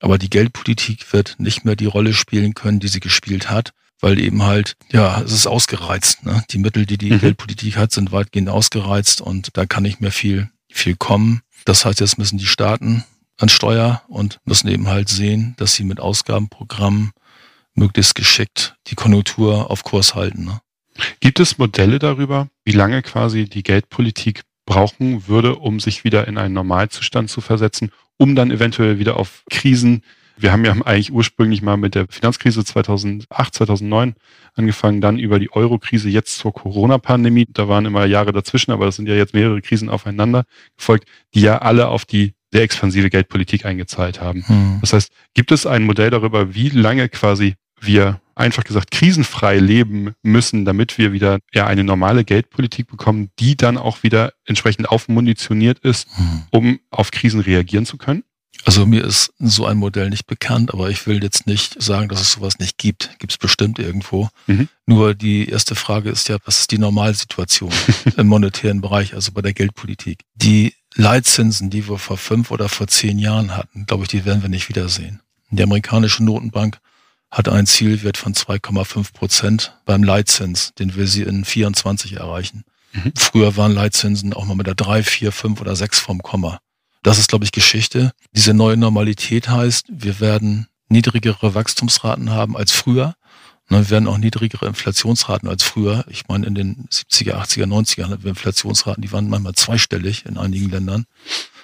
Aber 0.02 0.18
die 0.18 0.30
Geldpolitik 0.30 1.14
wird 1.14 1.36
nicht 1.38 1.64
mehr 1.64 1.76
die 1.76 1.86
Rolle 1.86 2.14
spielen 2.14 2.54
können, 2.56 2.80
die 2.80 2.88
sie 2.88 3.00
gespielt 3.00 3.50
hat, 3.50 3.72
weil 4.00 4.20
eben 4.20 4.44
halt, 4.44 4.76
ja, 4.92 5.22
es 5.22 5.32
ist 5.32 5.48
ausgereizt. 5.48 6.26
Ne? 6.26 6.44
Die 6.50 6.58
Mittel, 6.58 6.86
die 6.86 6.98
die 6.98 7.12
mhm. 7.12 7.20
Geldpolitik 7.20 7.78
hat, 7.78 7.92
sind 7.92 8.12
weitgehend 8.12 8.50
ausgereizt 8.50 9.22
und 9.22 9.56
da 9.56 9.66
kann 9.66 9.84
nicht 9.84 10.02
mehr 10.02 10.12
viel, 10.12 10.50
viel 10.70 10.96
kommen. 10.96 11.42
Das 11.66 11.86
heißt, 11.86 12.00
jetzt 12.00 12.18
müssen 12.18 12.40
die 12.40 12.48
Staaten 12.48 13.06
an 13.38 13.50
Steuer 13.50 14.02
und 14.08 14.40
müssen 14.44 14.68
eben 14.68 14.88
halt 14.88 15.08
sehen, 15.08 15.54
dass 15.58 15.76
sie 15.76 15.84
mit 15.84 16.00
Ausgabenprogrammen 16.00 17.12
möglichst 17.76 18.16
geschickt 18.16 18.76
die 18.88 18.96
Konjunktur 18.96 19.70
auf 19.70 19.84
Kurs 19.84 20.16
halten. 20.16 20.46
Ne? 20.46 20.62
Gibt 21.20 21.40
es 21.40 21.58
Modelle 21.58 22.00
darüber, 22.00 22.50
wie 22.66 22.74
lange 22.74 23.02
quasi 23.02 23.46
die 23.46 23.64
Geldpolitik 23.64 24.42
brauchen 24.72 25.28
würde, 25.28 25.56
um 25.56 25.80
sich 25.80 26.04
wieder 26.04 26.28
in 26.28 26.38
einen 26.38 26.54
Normalzustand 26.54 27.30
zu 27.30 27.42
versetzen 27.42 27.92
um 28.22 28.36
dann 28.36 28.52
eventuell 28.52 29.00
wieder 29.00 29.18
auf 29.18 29.44
Krisen. 29.50 30.04
Wir 30.38 30.52
haben 30.52 30.64
ja 30.64 30.74
eigentlich 30.74 31.12
ursprünglich 31.12 31.64
mal 31.64 31.76
mit 31.76 31.96
der 31.96 32.06
Finanzkrise 32.08 32.64
2008, 32.64 33.56
2009 33.56 34.14
angefangen, 34.54 35.02
dann 35.02 35.18
über 35.18 35.40
die 35.40 35.52
Euro-Krise, 35.52 36.08
jetzt 36.08 36.38
zur 36.38 36.54
Corona-Pandemie. 36.54 37.48
Da 37.50 37.68
waren 37.68 37.86
immer 37.86 38.06
Jahre 38.06 38.32
dazwischen, 38.32 38.72
aber 38.72 38.86
das 38.86 38.98
sind 38.98 39.08
ja 39.08 39.16
jetzt 39.16 39.34
mehrere 39.34 39.60
Krisen 39.62 39.90
aufeinander 39.90 40.44
gefolgt, 40.78 41.08
die 41.34 41.42
ja 41.42 41.58
alle 41.58 41.88
auf 41.88 42.06
die 42.06 42.34
sehr 42.52 42.62
expansive 42.62 43.10
Geldpolitik 43.10 43.66
eingezahlt 43.66 44.22
haben. 44.22 44.48
Hm. 44.48 44.78
Das 44.82 44.94
heißt, 44.94 45.12
gibt 45.34 45.52
es 45.52 45.66
ein 45.66 45.84
Modell 45.84 46.12
darüber, 46.12 46.54
wie 46.54 46.70
lange 46.70 47.10
quasi 47.10 47.56
wir 47.82 48.22
einfach 48.36 48.64
gesagt 48.64 48.92
krisenfrei 48.92 49.60
leben 49.60 50.14
müssen, 50.24 50.66
damit 50.66 50.98
wir 50.98 51.12
wieder 51.12 51.40
ja 51.54 51.68
eine 51.68 51.84
normale 51.84 52.24
Geldpolitik 52.24 52.88
bekommen, 52.88 53.30
die 53.40 53.56
dann 53.56 53.78
auch 53.78 54.04
wieder 54.04 54.34
entsprechend 54.46 54.90
aufmunitioniert 54.90 55.80
ist, 55.80 56.08
hm. 56.16 56.44
um 56.52 56.80
auf 56.90 57.12
Krisen 57.12 57.42
reagieren 57.42 57.86
zu 57.86 57.98
können? 57.98 58.24
Also 58.64 58.86
mir 58.86 59.04
ist 59.04 59.34
so 59.40 59.66
ein 59.66 59.78
Modell 59.78 60.10
nicht 60.10 60.28
bekannt, 60.28 60.74
aber 60.74 60.90
ich 60.90 61.08
will 61.08 61.24
jetzt 61.24 61.48
nicht 61.48 61.82
sagen, 61.82 62.10
dass 62.10 62.22
es 62.22 62.34
sowas 62.34 62.60
nicht 62.60 62.78
gibt. 62.78 63.18
Gibt 63.18 63.32
es 63.32 63.38
bestimmt 63.38 63.80
irgendwo. 63.80 64.30
Mhm. 64.46 64.68
Nur 64.86 65.16
die 65.16 65.50
erste 65.50 65.74
Frage 65.74 66.10
ist 66.10 66.30
ja, 66.30 66.38
was 66.46 66.60
ist 66.60 66.72
die 66.72 66.78
Normalsituation 66.78 67.72
im 68.18 68.28
monetären 68.28 68.82
Bereich, 68.82 69.16
also 69.16 69.32
bei 69.32 69.42
der 69.42 69.54
Geldpolitik? 69.54 70.20
Die 70.36 70.76
Leitzinsen, 70.94 71.70
die 71.70 71.90
wir 71.90 71.98
vor 71.98 72.18
fünf 72.18 72.52
oder 72.52 72.70
vor 72.70 72.88
zehn 72.88 73.18
Jahren 73.18 73.56
hatten, 73.56 73.86
glaube 73.88 74.04
ich, 74.04 74.10
die 74.10 74.26
werden 74.26 74.44
wir 74.44 74.50
nicht 74.50 74.70
wiedersehen. 74.70 75.22
Die 75.50 75.64
amerikanische 75.64 76.24
Notenbank 76.24 76.80
hat 77.32 77.48
einen 77.48 77.68
Zielwert 77.68 78.18
von 78.18 78.34
2,5 78.34 79.14
Prozent 79.14 79.78
beim 79.86 80.04
Leitzins, 80.04 80.74
den 80.78 80.96
will 80.96 81.08
sie 81.08 81.24
in 81.24 81.46
24 81.46 82.14
erreichen. 82.14 82.66
Mhm. 82.94 83.14
Früher 83.16 83.56
waren 83.56 83.72
Leitzinsen 83.72 84.34
auch 84.34 84.46
mal 84.46 84.56
mit 84.56 84.68
der 84.68 84.76
3, 84.76 85.04
4, 85.04 85.32
5 85.32 85.62
oder 85.62 85.76
6 85.76 86.00
vom 86.00 86.22
Komma. 86.22 86.60
Das 87.04 87.18
ist, 87.18 87.30
glaube 87.30 87.46
ich, 87.46 87.52
Geschichte. 87.52 88.12
Diese 88.36 88.54
neue 88.54 88.78
Normalität 88.78 89.50
heißt, 89.50 89.86
wir 89.90 90.20
werden 90.20 90.68
niedrigere 90.90 91.56
Wachstumsraten 91.56 92.30
haben 92.32 92.58
als 92.58 92.74
früher. 92.74 93.16
Wir 93.70 93.90
werden 93.90 94.08
auch 94.08 94.18
niedrigere 94.18 94.68
Inflationsraten 94.68 95.48
als 95.48 95.64
früher. 95.64 96.04
Ich 96.10 96.28
meine, 96.28 96.46
in 96.46 96.56
den 96.56 96.88
70er, 96.92 97.36
80er, 97.36 97.66
90er 97.66 98.10
hatten 98.10 98.24
wir 98.24 98.32
Inflationsraten, 98.32 99.02
die 99.02 99.14
waren 99.14 99.30
manchmal 99.30 99.56
zweistellig 99.56 100.26
in 100.26 100.38
einigen 100.38 100.70
Ländern. 100.70 101.06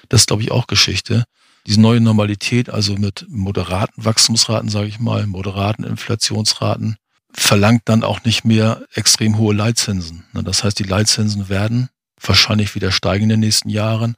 Das 0.08 0.22
ist, 0.22 0.28
glaube 0.28 0.42
ich, 0.42 0.50
auch 0.50 0.66
Geschichte 0.66 1.24
diese 1.66 1.80
neue 1.80 2.00
Normalität, 2.00 2.70
also 2.70 2.94
mit 2.96 3.26
moderaten 3.28 4.04
Wachstumsraten, 4.04 4.68
sage 4.68 4.88
ich 4.88 5.00
mal, 5.00 5.26
moderaten 5.26 5.84
Inflationsraten, 5.84 6.96
verlangt 7.32 7.82
dann 7.84 8.04
auch 8.04 8.24
nicht 8.24 8.44
mehr 8.44 8.82
extrem 8.94 9.38
hohe 9.38 9.54
Leitzinsen. 9.54 10.24
Das 10.32 10.64
heißt, 10.64 10.78
die 10.78 10.84
Leitzinsen 10.84 11.48
werden 11.48 11.88
wahrscheinlich 12.20 12.74
wieder 12.74 12.90
steigen 12.90 13.24
in 13.24 13.28
den 13.30 13.40
nächsten 13.40 13.68
Jahren, 13.68 14.16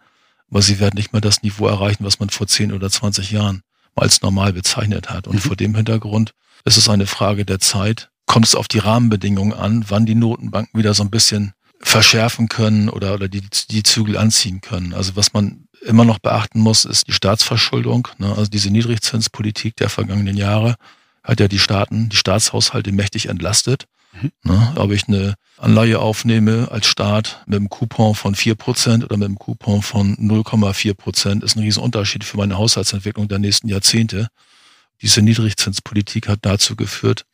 aber 0.51 0.63
sie 0.63 0.81
werden 0.81 0.97
nicht 0.97 1.13
mehr 1.13 1.21
das 1.21 1.43
Niveau 1.43 1.67
erreichen, 1.67 2.05
was 2.05 2.19
man 2.19 2.31
vor 2.31 2.47
10 2.47 2.73
oder 2.73 2.91
20 2.91 3.31
Jahren 3.31 3.63
mal 3.95 4.03
als 4.03 4.23
normal 4.23 4.53
bezeichnet 4.53 5.11
hat. 5.11 5.27
Und 5.27 5.37
mhm. 5.37 5.41
vor 5.41 5.57
dem 5.57 5.75
Hintergrund 5.75 6.33
ist 6.65 6.77
es 6.77 6.89
eine 6.89 7.07
Frage 7.07 7.45
der 7.45 7.61
Zeit. 7.61 8.11
Kommt 8.27 8.47
es 8.47 8.55
auf 8.55 8.69
die 8.69 8.79
Rahmenbedingungen 8.79 9.53
an, 9.53 9.85
wann 9.89 10.07
die 10.07 10.15
Notenbanken 10.15 10.79
wieder 10.79 10.95
so 10.95 11.03
ein 11.03 11.11
bisschen 11.11 11.53
verschärfen 11.81 12.49
können 12.49 12.89
oder, 12.89 13.15
oder 13.15 13.29
die, 13.29 13.43
die 13.71 13.83
Zügel 13.83 14.17
anziehen 14.17 14.61
können. 14.61 14.93
Also 14.93 15.17
was 15.17 15.33
man 15.33 15.67
immer 15.81 16.05
noch 16.05 16.19
beachten 16.19 16.61
muss, 16.61 16.85
ist 16.85 17.07
die 17.09 17.13
Staatsverschuldung. 17.13 18.09
Ne? 18.19 18.29
Also 18.29 18.51
diese 18.51 18.71
Niedrigzinspolitik 18.71 19.77
der 19.77 19.89
vergangenen 19.89 20.37
Jahre 20.37 20.77
hat 21.23 21.41
ja 21.41 21.49
die 21.49 21.59
Staaten, 21.59 22.09
die 22.09 22.17
Staatshaushalte 22.17 22.93
mächtig 22.93 23.27
entlastet. 23.27 23.87
Mhm. 24.13 24.33
Ne? 24.43 24.73
Ob 24.77 24.93
ich 24.93 25.09
eine 25.09 25.35
Anleihe 25.57 25.99
aufnehme 26.01 26.69
als 26.71 26.87
Staat 26.87 27.43
mit 27.47 27.57
einem 27.57 27.69
Coupon 27.69 28.15
von 28.15 28.35
vier 28.35 28.55
Prozent 28.55 29.05
oder 29.05 29.17
mit 29.17 29.27
einem 29.27 29.39
Coupon 29.39 29.83
von 29.83 30.17
0,4%, 30.17 30.95
Prozent, 30.95 31.45
ist 31.45 31.57
ein 31.57 31.63
Riesenunterschied 31.63 32.25
für 32.25 32.37
meine 32.37 32.59
Haushaltsentwicklung 32.59 33.29
der 33.29 33.39
nächsten 33.39 33.69
Jahrzehnte. 33.69 34.29
Diese 35.03 35.23
Niedrigzinspolitik 35.23 36.29
hat 36.29 36.41
dazu 36.43 36.77
geführt, 36.77 37.25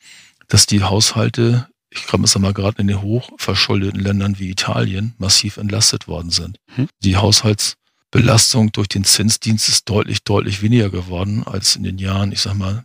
dass 0.49 0.67
die 0.67 0.83
Haushalte, 0.83 1.69
ich 1.91 2.07
glaube, 2.07 2.25
es 2.25 2.39
mal 2.39 2.53
gerade 2.53 2.81
in 2.81 2.89
den 2.89 3.03
hochverschuldeten 3.03 4.01
Ländern 4.01 4.39
wie 4.39 4.51
Italien, 4.51 5.15
massiv 5.19 5.57
entlastet 5.57 6.07
worden 6.07 6.31
sind. 6.31 6.59
Mhm. 6.77 6.89
Die 7.03 7.17
Haushalts 7.17 7.77
Belastung 8.17 8.73
durch 8.73 8.89
den 8.89 9.05
Zinsdienst 9.05 9.69
ist 9.69 9.91
deutlich, 9.91 10.25
deutlich 10.25 10.63
weniger 10.63 10.89
geworden 10.89 11.43
als 11.45 11.77
in 11.77 11.83
den 11.83 11.99
Jahren, 11.99 12.33
ich 12.33 12.41
sag 12.41 12.55
mal, 12.55 12.85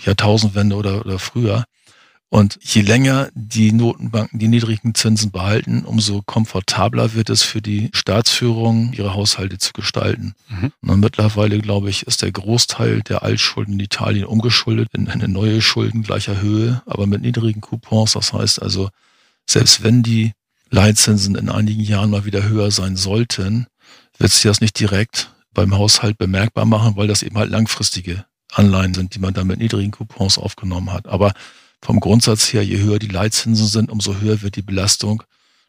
Jahrtausendwende 0.00 0.76
oder, 0.76 1.04
oder 1.04 1.18
früher. 1.18 1.64
Und 2.28 2.56
je 2.62 2.82
länger 2.82 3.30
die 3.34 3.72
Notenbanken 3.72 4.38
die 4.38 4.46
niedrigen 4.46 4.94
Zinsen 4.94 5.32
behalten, 5.32 5.84
umso 5.84 6.22
komfortabler 6.22 7.14
wird 7.14 7.30
es 7.30 7.42
für 7.42 7.60
die 7.60 7.90
Staatsführung, 7.92 8.92
ihre 8.92 9.14
Haushalte 9.14 9.58
zu 9.58 9.72
gestalten. 9.72 10.34
Mhm. 10.48 10.72
Und 10.82 11.00
mittlerweile, 11.00 11.58
glaube 11.58 11.90
ich, 11.90 12.06
ist 12.06 12.22
der 12.22 12.30
Großteil 12.30 13.02
der 13.02 13.24
Altschulden 13.24 13.74
in 13.74 13.80
Italien 13.80 14.26
umgeschuldet 14.26 14.90
in 14.92 15.08
eine 15.08 15.26
neue 15.26 15.60
Schulden 15.60 16.04
gleicher 16.04 16.40
Höhe, 16.40 16.80
aber 16.86 17.08
mit 17.08 17.22
niedrigen 17.22 17.60
Coupons. 17.60 18.12
Das 18.12 18.32
heißt 18.32 18.62
also, 18.62 18.90
selbst 19.48 19.82
wenn 19.82 20.04
die 20.04 20.30
Leitzinsen 20.70 21.34
in 21.34 21.48
einigen 21.48 21.82
Jahren 21.82 22.10
mal 22.10 22.24
wieder 22.24 22.48
höher 22.48 22.70
sein 22.70 22.94
sollten, 22.94 23.66
wird 24.20 24.30
sich 24.30 24.42
das 24.42 24.60
nicht 24.60 24.78
direkt 24.78 25.32
beim 25.52 25.76
Haushalt 25.76 26.18
bemerkbar 26.18 26.66
machen, 26.66 26.96
weil 26.96 27.08
das 27.08 27.22
eben 27.22 27.36
halt 27.36 27.50
langfristige 27.50 28.24
Anleihen 28.52 28.94
sind, 28.94 29.14
die 29.14 29.18
man 29.18 29.34
dann 29.34 29.46
mit 29.46 29.58
niedrigen 29.58 29.90
Coupons 29.90 30.38
aufgenommen 30.38 30.92
hat. 30.92 31.08
Aber 31.08 31.32
vom 31.82 31.98
Grundsatz 31.98 32.52
her, 32.52 32.64
je 32.64 32.78
höher 32.78 32.98
die 32.98 33.08
Leitzinsen 33.08 33.66
sind, 33.66 33.90
umso 33.90 34.20
höher 34.20 34.42
wird 34.42 34.56
die 34.56 34.62
Belastung 34.62 35.22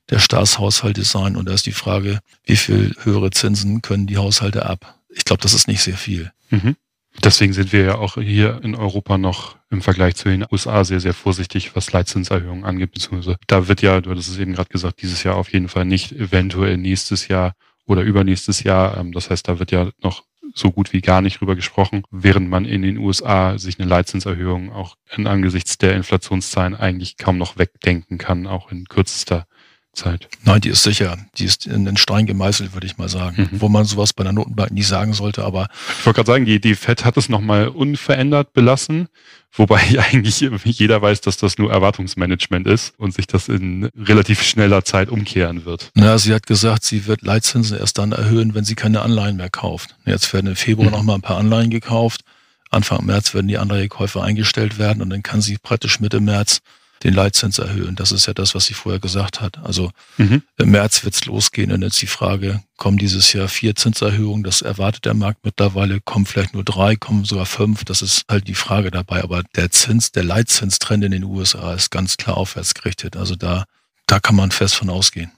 der 0.10 0.20
Staatshaushalte 0.20 1.04
sein. 1.04 1.36
Und 1.36 1.48
da 1.48 1.54
ist 1.54 1.66
die 1.66 1.72
Frage, 1.72 2.20
wie 2.46 2.58
viel 2.58 2.96
höhere 3.04 3.32
Zinsen 3.32 3.82
können 3.82 4.08
die 4.08 4.18
Haushalte 4.18 4.66
ab? 4.66 5.00
Ich 5.10 5.26
glaube, 5.26 5.42
das 5.42 5.54
ist 5.54 5.68
nicht 5.68 5.82
sehr 5.82 5.98
viel. 5.98 6.32
Mhm. 6.50 6.76
Deswegen 7.24 7.54
sind 7.54 7.72
wir 7.74 7.84
ja 7.84 7.96
auch 7.96 8.16
hier 8.16 8.62
in 8.64 8.76
Europa 8.76 9.18
noch 9.18 9.58
im 9.70 9.82
Vergleich 9.82 10.16
zu 10.16 10.30
den 10.30 10.46
USA 10.50 10.84
sehr, 10.84 11.00
sehr 11.00 11.14
vorsichtig, 11.14 11.76
was 11.76 11.92
Leitzinserhöhungen 11.92 12.66
angeht. 12.66 12.92
Beziehungsweise 12.92 13.38
da 13.48 13.68
wird 13.68 13.82
ja, 13.82 14.02
du 14.02 14.12
hattest 14.12 14.30
es 14.30 14.38
eben 14.38 14.54
gerade 14.54 14.70
gesagt, 14.70 15.02
dieses 15.02 15.24
Jahr 15.24 15.36
auf 15.36 15.52
jeden 15.52 15.68
Fall 15.70 15.86
nicht, 15.86 16.14
eventuell 16.14 16.78
nächstes 16.78 17.28
Jahr 17.28 17.54
oder 17.86 18.02
übernächstes 18.02 18.64
Jahr. 18.64 18.98
Ähm, 18.98 19.12
das 19.12 19.30
heißt, 19.30 19.48
da 19.48 19.60
wird 19.60 19.72
ja 19.72 19.90
noch 20.02 20.24
so 20.54 20.72
gut 20.72 20.94
wie 20.94 21.02
gar 21.02 21.22
nicht 21.22 21.40
drüber 21.40 21.56
gesprochen, 21.56 22.04
während 22.12 22.50
man 22.50 22.66
in 22.66 22.82
den 22.82 22.98
USA 22.98 23.58
sich 23.58 23.80
eine 23.80 23.88
Leitzinserhöhung 23.88 24.72
auch 24.72 24.98
in 25.16 25.28
angesichts 25.28 25.78
der 25.78 25.96
Inflationszahlen 25.96 26.76
eigentlich 26.76 27.18
kaum 27.18 27.38
noch 27.38 27.58
wegdenken 27.58 28.18
kann, 28.18 28.48
auch 28.48 28.72
in 28.72 28.86
kürzester 28.86 29.46
Zeit. 29.94 30.30
Nein, 30.44 30.62
die 30.62 30.70
ist 30.70 30.84
sicher. 30.84 31.18
Die 31.38 31.46
ist 31.46 31.68
in 31.68 31.84
den 31.84 31.98
Stein 31.98 32.26
gemeißelt, 32.26 32.74
würde 32.74 32.88
ich 32.88 32.98
mal 32.98 33.10
sagen. 33.10 33.50
Mhm. 33.52 33.62
Wo 33.62 33.68
man 33.68 33.84
sowas 33.84 34.14
bei 34.14 34.24
der 34.24 34.32
Notenbank 34.32 34.72
nie 34.72 34.84
sagen 34.84 35.14
sollte, 35.14 35.44
aber. 35.44 35.68
Ich 36.00 36.06
wollte 36.06 36.18
gerade 36.18 36.32
sagen, 36.32 36.46
die, 36.46 36.62
die 36.62 36.76
FED 36.76 37.04
hat 37.04 37.18
es 37.18 37.28
nochmal 37.28 37.68
unverändert 37.68 38.54
belassen, 38.54 39.10
wobei 39.54 39.80
eigentlich 40.12 40.40
jeder 40.40 41.02
weiß, 41.02 41.22
dass 41.22 41.38
das 41.38 41.58
nur 41.58 41.72
Erwartungsmanagement 41.72 42.68
ist 42.68 42.94
und 42.98 43.14
sich 43.14 43.28
das 43.28 43.48
in 43.48 43.90
relativ 43.98 44.44
schneller 44.44 44.84
Zeit 44.84 45.10
umkehren 45.10 45.66
wird. 45.66 45.92
Na, 45.96 46.18
sie 46.18 46.34
hat 46.34 46.48
gesagt, 46.48 46.84
sie 46.84 47.08
wird 47.08 47.22
Leitzinsen 47.22 47.78
erst 47.78 47.98
dann 47.98 48.12
erhöhen, 48.12 48.54
wenn 48.54 48.66
sie 48.66 48.76
keine 48.76 49.02
Anleihen 49.02 49.38
mehr 49.38 49.50
kauft. 49.50 49.96
Jetzt 50.06 50.34
werden 50.34 50.48
im 50.48 50.56
Februar 50.56 50.88
mhm. 50.88 50.94
nochmal 50.94 51.16
ein 51.16 51.22
paar 51.22 51.38
Anleihen 51.38 51.70
gekauft. 51.70 52.22
Anfang 52.70 53.06
März 53.06 53.34
werden 53.34 53.48
die 53.48 53.58
Anleihekäufe 53.58 54.22
eingestellt 54.22 54.80
werden 54.80 55.02
und 55.02 55.10
dann 55.10 55.24
kann 55.24 55.42
sie 55.42 55.58
praktisch 55.58 56.00
Mitte 56.00 56.22
März 56.22 56.62
den 57.04 57.14
Leitzins 57.14 57.58
erhöhen. 57.58 57.96
Das 57.96 58.12
ist 58.12 58.28
ja 58.28 58.34
das, 58.34 58.54
was 58.54 58.66
sie 58.66 58.74
vorher 58.74 59.00
gesagt 59.00 59.42
hat. 59.42 59.58
Also 59.60 59.92
mhm. 60.18 60.44
im 60.58 60.72
März 60.72 61.04
wird's 61.04 61.26
losgehen 61.26 61.72
und 61.72 61.82
jetzt 61.82 62.02
die 62.02 62.08
Frage, 62.08 62.62
kommen 62.78 62.98
dieses 62.98 63.34
Jahr 63.34 63.48
vier 63.48 63.76
Zinserhöhungen? 63.76 64.44
Das 64.44 64.62
erwartet 64.62 65.06
der 65.06 65.14
Markt 65.14 65.44
mittlerweile. 65.44 66.00
Kommen 66.02 66.26
vielleicht 66.26 66.54
nur 66.54 66.64
drei, 66.64 66.96
kommen 66.96 67.26
sogar 67.26 67.46
fünf. 67.46 67.84
Das 67.86 68.02
ist 68.02 68.26
halt 68.30 68.48
die 68.48 68.56
Frage 68.56 68.92
dabei. 68.92 69.24
Aber 69.24 69.44
der 69.56 69.72
Zins, 69.72 70.12
der 70.12 70.24
Leitzinstrend 70.24 71.04
in 71.04 71.12
den 71.12 71.24
USA 71.24 71.74
ist 71.74 71.92
ganz 71.92 72.18
klar 72.18 72.38
aufwärts 72.38 72.74
gerichtet. 72.74 73.18
Also 73.18 73.36
da, 73.36 73.66
da 74.08 74.20
kann 74.20 74.36
man 74.36 74.52
fest 74.52 74.76
von 74.76 74.90
ausgehen. 74.90 75.32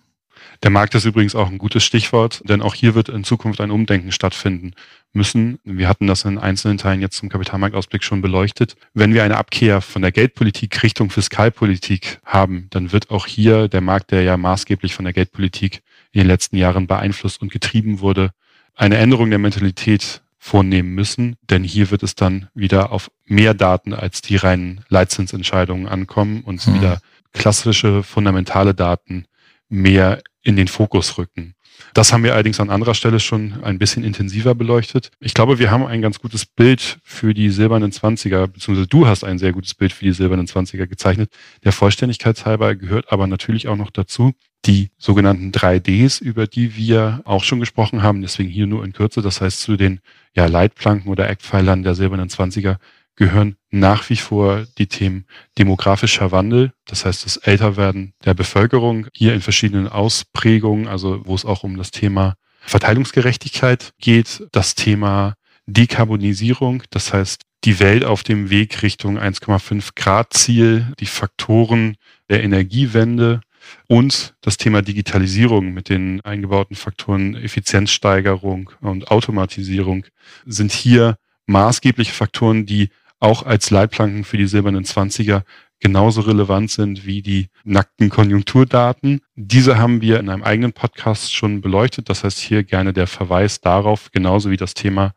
Der 0.63 0.71
Markt 0.71 0.95
ist 0.95 1.03
übrigens 1.05 1.35
auch 1.35 1.49
ein 1.49 1.57
gutes 1.57 1.83
Stichwort, 1.83 2.41
denn 2.45 2.61
auch 2.61 2.73
hier 2.73 2.95
wird 2.95 3.09
in 3.09 3.25
Zukunft 3.25 3.59
ein 3.59 3.71
Umdenken 3.71 4.13
stattfinden 4.13 4.73
müssen. 5.13 5.59
Wir 5.63 5.87
hatten 5.87 6.07
das 6.07 6.25
in 6.25 6.37
einzelnen 6.37 6.77
Teilen 6.77 7.01
jetzt 7.01 7.17
zum 7.17 7.29
Kapitalmarktausblick 7.29 8.03
schon 8.03 8.21
beleuchtet. 8.21 8.75
Wenn 8.93 9.13
wir 9.13 9.23
eine 9.23 9.37
Abkehr 9.37 9.81
von 9.81 10.01
der 10.01 10.11
Geldpolitik 10.11 10.83
Richtung 10.83 11.09
Fiskalpolitik 11.09 12.19
haben, 12.25 12.67
dann 12.71 12.91
wird 12.91 13.09
auch 13.09 13.27
hier 13.27 13.67
der 13.67 13.81
Markt, 13.81 14.11
der 14.11 14.23
ja 14.23 14.37
maßgeblich 14.37 14.95
von 14.95 15.05
der 15.05 15.13
Geldpolitik 15.13 15.81
in 16.11 16.21
den 16.21 16.27
letzten 16.27 16.57
Jahren 16.57 16.87
beeinflusst 16.87 17.41
und 17.41 17.51
getrieben 17.51 17.99
wurde, 17.99 18.31
eine 18.75 18.97
Änderung 18.97 19.29
der 19.29 19.39
Mentalität 19.39 20.21
vornehmen 20.39 20.93
müssen, 20.93 21.37
denn 21.49 21.63
hier 21.63 21.89
wird 21.89 22.03
es 22.03 22.15
dann 22.15 22.49
wieder 22.53 22.91
auf 22.91 23.09
mehr 23.25 23.53
Daten 23.53 23.93
als 23.93 24.21
die 24.21 24.35
reinen 24.35 24.83
Leitzinsentscheidungen 24.89 25.87
ankommen 25.87 26.41
und 26.41 26.67
mhm. 26.67 26.75
wieder 26.75 26.99
klassische 27.31 28.03
fundamentale 28.03 28.73
Daten 28.73 29.25
mehr 29.69 30.21
in 30.41 30.55
den 30.55 30.67
Fokus 30.67 31.17
rücken. 31.17 31.55
Das 31.93 32.11
haben 32.11 32.23
wir 32.23 32.33
allerdings 32.33 32.59
an 32.59 32.69
anderer 32.69 32.95
Stelle 32.95 33.19
schon 33.19 33.63
ein 33.63 33.77
bisschen 33.77 34.03
intensiver 34.03 34.55
beleuchtet. 34.55 35.11
Ich 35.19 35.33
glaube, 35.33 35.59
wir 35.59 35.71
haben 35.71 35.85
ein 35.85 36.01
ganz 36.01 36.19
gutes 36.19 36.45
Bild 36.45 36.99
für 37.03 37.33
die 37.33 37.49
silbernen 37.49 37.91
Zwanziger, 37.91 38.47
beziehungsweise 38.47 38.87
du 38.87 39.07
hast 39.07 39.23
ein 39.23 39.37
sehr 39.37 39.51
gutes 39.51 39.73
Bild 39.73 39.93
für 39.93 40.05
die 40.05 40.11
silbernen 40.11 40.47
Zwanziger 40.47 40.87
gezeichnet. 40.87 41.31
Der 41.63 41.71
Vollständigkeit 41.71 42.45
halber 42.45 42.75
gehört 42.75 43.11
aber 43.11 43.27
natürlich 43.27 43.67
auch 43.67 43.77
noch 43.77 43.91
dazu 43.91 44.33
die 44.65 44.91
sogenannten 44.97 45.51
3Ds, 45.51 46.21
über 46.21 46.47
die 46.47 46.77
wir 46.77 47.21
auch 47.25 47.43
schon 47.43 47.59
gesprochen 47.59 48.01
haben, 48.01 48.21
deswegen 48.21 48.49
hier 48.49 48.65
nur 48.65 48.85
in 48.85 48.93
Kürze. 48.93 49.21
Das 49.21 49.41
heißt, 49.41 49.59
zu 49.59 49.75
den 49.75 49.99
ja, 50.35 50.45
Leitplanken 50.45 51.11
oder 51.11 51.29
Eckpfeilern 51.29 51.83
der 51.83 51.95
silbernen 51.95 52.29
Zwanziger 52.29 52.79
gehören 53.15 53.55
nach 53.69 54.09
wie 54.09 54.15
vor 54.15 54.65
die 54.77 54.87
Themen 54.87 55.25
demografischer 55.57 56.31
Wandel, 56.31 56.73
das 56.85 57.05
heißt 57.05 57.25
das 57.25 57.37
Älterwerden 57.37 58.13
der 58.25 58.33
Bevölkerung, 58.33 59.07
hier 59.13 59.33
in 59.33 59.41
verschiedenen 59.41 59.87
Ausprägungen, 59.87 60.87
also 60.87 61.21
wo 61.25 61.35
es 61.35 61.45
auch 61.45 61.63
um 61.63 61.77
das 61.77 61.91
Thema 61.91 62.35
Verteilungsgerechtigkeit 62.65 63.93
geht, 63.99 64.47
das 64.51 64.75
Thema 64.75 65.35
Dekarbonisierung, 65.65 66.83
das 66.89 67.13
heißt 67.13 67.41
die 67.63 67.79
Welt 67.79 68.03
auf 68.03 68.23
dem 68.23 68.49
Weg 68.49 68.83
Richtung 68.83 69.17
1,5 69.17 69.91
Grad 69.95 70.33
Ziel, 70.33 70.91
die 70.99 71.05
Faktoren 71.05 71.95
der 72.29 72.43
Energiewende 72.43 73.41
und 73.87 74.35
das 74.41 74.57
Thema 74.57 74.81
Digitalisierung 74.81 75.73
mit 75.73 75.87
den 75.87 76.19
eingebauten 76.21 76.75
Faktoren 76.75 77.35
Effizienzsteigerung 77.35 78.71
und 78.81 79.09
Automatisierung 79.09 80.05
sind 80.45 80.71
hier 80.73 81.15
maßgebliche 81.45 82.13
Faktoren, 82.13 82.65
die 82.65 82.89
auch 83.23 83.43
als 83.43 83.69
Leitplanken 83.69 84.23
für 84.25 84.37
die 84.37 84.47
silbernen 84.47 84.83
Zwanziger 84.83 85.43
genauso 85.79 86.21
relevant 86.21 86.71
sind 86.71 87.05
wie 87.05 87.21
die 87.21 87.47
nackten 87.63 88.09
Konjunkturdaten. 88.09 89.21
Diese 89.35 89.77
haben 89.77 90.01
wir 90.01 90.19
in 90.19 90.29
einem 90.29 90.43
eigenen 90.43 90.73
Podcast 90.73 91.33
schon 91.33 91.61
beleuchtet. 91.61 92.09
Das 92.09 92.23
heißt 92.23 92.39
hier 92.39 92.63
gerne 92.63 92.93
der 92.93 93.07
Verweis 93.07 93.61
darauf, 93.61 94.11
genauso 94.11 94.51
wie 94.51 94.57
das 94.57 94.73
Thema 94.73 95.13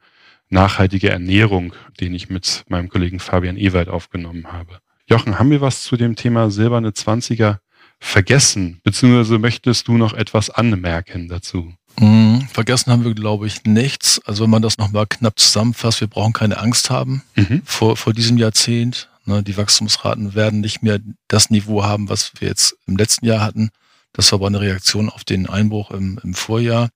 nachhaltige 0.48 1.10
Ernährung, 1.10 1.74
den 2.00 2.14
ich 2.14 2.28
mit 2.28 2.64
meinem 2.68 2.88
Kollegen 2.88 3.18
Fabian 3.18 3.56
Ewald 3.56 3.88
aufgenommen 3.88 4.52
habe. 4.52 4.78
Jochen, 5.08 5.38
haben 5.38 5.50
wir 5.50 5.60
was 5.60 5.82
zu 5.82 5.96
dem 5.96 6.14
Thema 6.16 6.50
silberne 6.50 6.92
Zwanziger 6.92 7.60
vergessen? 7.98 8.80
Beziehungsweise 8.84 9.38
möchtest 9.38 9.88
du 9.88 9.96
noch 9.96 10.14
etwas 10.14 10.50
anmerken 10.50 11.28
dazu? 11.28 11.72
Mhm, 11.98 12.48
vergessen 12.52 12.92
haben 12.92 13.04
wir, 13.04 13.14
glaube 13.14 13.46
ich, 13.46 13.64
nichts. 13.64 14.20
Also 14.24 14.44
wenn 14.44 14.50
man 14.50 14.62
das 14.62 14.78
nochmal 14.78 15.06
knapp 15.06 15.38
zusammenfasst, 15.38 16.00
wir 16.00 16.08
brauchen 16.08 16.32
keine 16.32 16.58
Angst 16.58 16.90
haben 16.90 17.22
mhm. 17.34 17.62
vor, 17.64 17.96
vor 17.96 18.12
diesem 18.12 18.38
Jahrzehnt. 18.38 19.08
Ne, 19.24 19.42
die 19.42 19.56
Wachstumsraten 19.56 20.34
werden 20.34 20.60
nicht 20.60 20.82
mehr 20.82 21.00
das 21.26 21.50
Niveau 21.50 21.82
haben, 21.82 22.08
was 22.08 22.32
wir 22.38 22.48
jetzt 22.48 22.76
im 22.86 22.96
letzten 22.96 23.26
Jahr 23.26 23.40
hatten. 23.40 23.70
Das 24.12 24.30
war 24.30 24.38
aber 24.38 24.46
eine 24.46 24.60
Reaktion 24.60 25.10
auf 25.10 25.24
den 25.24 25.48
Einbruch 25.48 25.90
im, 25.90 26.20
im 26.22 26.34
Vorjahr. 26.34 26.90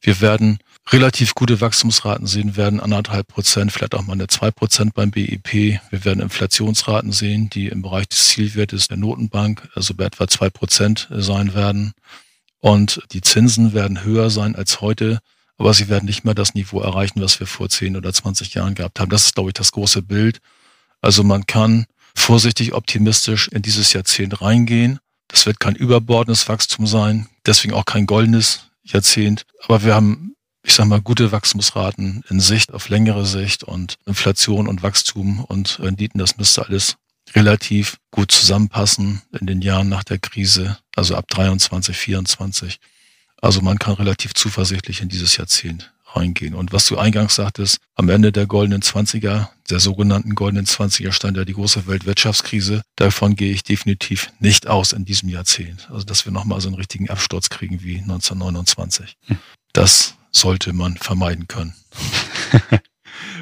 Wir 0.00 0.20
werden 0.20 0.58
relativ 0.90 1.34
gute 1.34 1.60
Wachstumsraten 1.60 2.26
sehen, 2.26 2.56
werden 2.56 2.80
anderthalb 2.80 3.28
Prozent, 3.28 3.72
vielleicht 3.72 3.94
auch 3.94 4.02
mal 4.02 4.12
eine 4.12 4.26
zwei 4.26 4.50
Prozent 4.50 4.94
beim 4.94 5.10
BIP. 5.10 5.80
Wir 5.90 6.04
werden 6.04 6.20
Inflationsraten 6.20 7.12
sehen, 7.12 7.50
die 7.50 7.68
im 7.68 7.82
Bereich 7.82 8.08
des 8.08 8.28
Zielwertes 8.28 8.88
der 8.88 8.96
Notenbank, 8.96 9.68
also 9.74 9.94
bei 9.94 10.04
etwa 10.04 10.28
zwei 10.28 10.50
Prozent 10.50 11.08
sein 11.10 11.54
werden. 11.54 11.92
Und 12.60 13.02
die 13.12 13.20
Zinsen 13.20 13.72
werden 13.74 14.02
höher 14.02 14.30
sein 14.30 14.56
als 14.56 14.80
heute, 14.80 15.20
aber 15.58 15.72
sie 15.74 15.88
werden 15.88 16.06
nicht 16.06 16.24
mehr 16.24 16.34
das 16.34 16.54
Niveau 16.54 16.80
erreichen, 16.80 17.20
was 17.20 17.40
wir 17.40 17.46
vor 17.46 17.68
10 17.68 17.96
oder 17.96 18.12
20 18.12 18.54
Jahren 18.54 18.74
gehabt 18.74 19.00
haben. 19.00 19.10
Das 19.10 19.26
ist, 19.26 19.34
glaube 19.34 19.50
ich, 19.50 19.54
das 19.54 19.72
große 19.72 20.02
Bild. 20.02 20.38
Also 21.00 21.22
man 21.22 21.46
kann 21.46 21.86
vorsichtig 22.14 22.72
optimistisch 22.74 23.48
in 23.48 23.62
dieses 23.62 23.92
Jahrzehnt 23.92 24.40
reingehen. 24.40 24.98
Das 25.28 25.46
wird 25.46 25.60
kein 25.60 25.74
überbordendes 25.74 26.48
Wachstum 26.48 26.86
sein, 26.86 27.28
deswegen 27.44 27.74
auch 27.74 27.84
kein 27.84 28.06
goldenes 28.06 28.68
Jahrzehnt. 28.84 29.44
Aber 29.64 29.82
wir 29.82 29.94
haben, 29.94 30.34
ich 30.62 30.74
sage 30.74 30.88
mal, 30.88 31.00
gute 31.00 31.32
Wachstumsraten 31.32 32.24
in 32.28 32.40
Sicht, 32.40 32.72
auf 32.72 32.88
längere 32.88 33.26
Sicht 33.26 33.64
und 33.64 33.96
Inflation 34.06 34.68
und 34.68 34.82
Wachstum 34.82 35.44
und 35.44 35.80
Renditen, 35.80 36.18
das 36.18 36.36
müsste 36.38 36.66
alles 36.66 36.96
relativ 37.34 37.98
gut 38.10 38.30
zusammenpassen 38.30 39.22
in 39.38 39.46
den 39.46 39.62
Jahren 39.62 39.88
nach 39.88 40.04
der 40.04 40.18
Krise, 40.18 40.78
also 40.94 41.16
ab 41.16 41.28
23, 41.28 41.96
24. 41.96 42.78
Also 43.40 43.60
man 43.60 43.78
kann 43.78 43.94
relativ 43.94 44.34
zuversichtlich 44.34 45.02
in 45.02 45.08
dieses 45.08 45.36
Jahrzehnt 45.36 45.92
reingehen. 46.16 46.54
Und 46.54 46.72
was 46.72 46.86
du 46.86 46.96
eingangs 46.96 47.34
sagtest, 47.34 47.78
am 47.94 48.08
Ende 48.08 48.32
der 48.32 48.46
goldenen 48.46 48.82
Zwanziger, 48.82 49.50
der 49.70 49.80
sogenannten 49.80 50.34
goldenen 50.34 50.66
Zwanziger 50.66 51.12
stand 51.12 51.36
ja 51.36 51.44
die 51.44 51.52
große 51.52 51.86
Weltwirtschaftskrise. 51.86 52.82
Davon 52.96 53.36
gehe 53.36 53.52
ich 53.52 53.62
definitiv 53.62 54.32
nicht 54.38 54.66
aus 54.66 54.92
in 54.92 55.04
diesem 55.04 55.28
Jahrzehnt. 55.28 55.88
Also 55.90 56.04
dass 56.04 56.24
wir 56.24 56.32
nochmal 56.32 56.60
so 56.60 56.68
einen 56.68 56.76
richtigen 56.76 57.10
Absturz 57.10 57.50
kriegen 57.50 57.82
wie 57.82 57.98
1929. 57.98 59.16
Hm. 59.26 59.38
Das 59.72 60.14
sollte 60.32 60.72
man 60.72 60.96
vermeiden 60.96 61.48
können. 61.48 61.74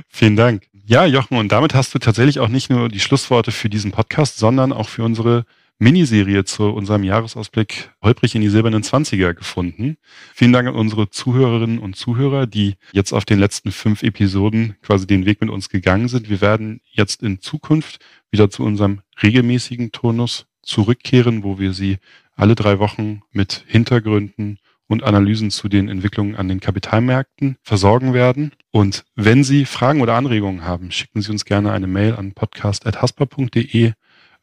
Vielen 0.08 0.36
Dank. 0.36 0.73
Ja, 0.86 1.06
Jochen, 1.06 1.38
und 1.38 1.50
damit 1.50 1.72
hast 1.72 1.94
du 1.94 1.98
tatsächlich 1.98 2.40
auch 2.40 2.48
nicht 2.48 2.68
nur 2.68 2.90
die 2.90 3.00
Schlussworte 3.00 3.52
für 3.52 3.70
diesen 3.70 3.90
Podcast, 3.90 4.36
sondern 4.36 4.70
auch 4.70 4.90
für 4.90 5.02
unsere 5.02 5.46
Miniserie 5.78 6.44
zu 6.44 6.64
unserem 6.64 7.04
Jahresausblick 7.04 7.90
Holprig 8.02 8.34
in 8.34 8.42
die 8.42 8.50
silbernen 8.50 8.82
Zwanziger 8.82 9.32
gefunden. 9.32 9.96
Vielen 10.34 10.52
Dank 10.52 10.68
an 10.68 10.74
unsere 10.74 11.08
Zuhörerinnen 11.08 11.78
und 11.78 11.96
Zuhörer, 11.96 12.46
die 12.46 12.74
jetzt 12.92 13.14
auf 13.14 13.24
den 13.24 13.38
letzten 13.38 13.72
fünf 13.72 14.02
Episoden 14.02 14.76
quasi 14.82 15.06
den 15.06 15.24
Weg 15.24 15.40
mit 15.40 15.48
uns 15.48 15.70
gegangen 15.70 16.08
sind. 16.08 16.28
Wir 16.28 16.42
werden 16.42 16.82
jetzt 16.90 17.22
in 17.22 17.40
Zukunft 17.40 18.04
wieder 18.30 18.50
zu 18.50 18.62
unserem 18.62 19.00
regelmäßigen 19.22 19.90
Turnus 19.90 20.44
zurückkehren, 20.62 21.44
wo 21.44 21.58
wir 21.58 21.72
sie 21.72 21.96
alle 22.36 22.56
drei 22.56 22.78
Wochen 22.78 23.22
mit 23.32 23.64
Hintergründen 23.66 24.58
und 24.88 25.02
Analysen 25.02 25.50
zu 25.50 25.68
den 25.68 25.88
Entwicklungen 25.88 26.36
an 26.36 26.48
den 26.48 26.60
Kapitalmärkten 26.60 27.56
versorgen 27.62 28.14
werden. 28.14 28.52
Und 28.70 29.04
wenn 29.14 29.44
Sie 29.44 29.64
Fragen 29.64 30.02
oder 30.02 30.14
Anregungen 30.14 30.64
haben, 30.64 30.90
schicken 30.90 31.22
Sie 31.22 31.30
uns 31.30 31.44
gerne 31.44 31.72
eine 31.72 31.86
Mail 31.86 32.14
an 32.14 32.32
podcast.haspa.de. 32.32 33.92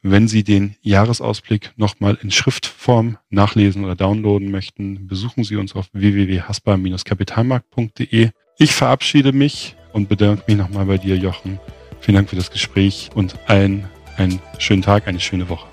Wenn 0.04 0.26
Sie 0.26 0.42
den 0.42 0.74
Jahresausblick 0.82 1.70
nochmal 1.76 2.18
in 2.20 2.32
Schriftform 2.32 3.18
nachlesen 3.30 3.84
oder 3.84 3.94
downloaden 3.94 4.50
möchten, 4.50 5.06
besuchen 5.06 5.44
Sie 5.44 5.54
uns 5.56 5.76
auf 5.76 5.86
www.haspa-kapitalmarkt.de. 5.92 8.30
Ich 8.58 8.74
verabschiede 8.74 9.32
mich 9.32 9.76
und 9.92 10.08
bedanke 10.08 10.42
mich 10.48 10.56
nochmal 10.56 10.86
bei 10.86 10.98
dir, 10.98 11.16
Jochen. 11.16 11.60
Vielen 12.00 12.16
Dank 12.16 12.30
für 12.30 12.36
das 12.36 12.50
Gespräch 12.50 13.10
und 13.14 13.38
allen 13.48 13.88
einen 14.16 14.40
schönen 14.58 14.82
Tag, 14.82 15.06
eine 15.06 15.20
schöne 15.20 15.48
Woche. 15.48 15.71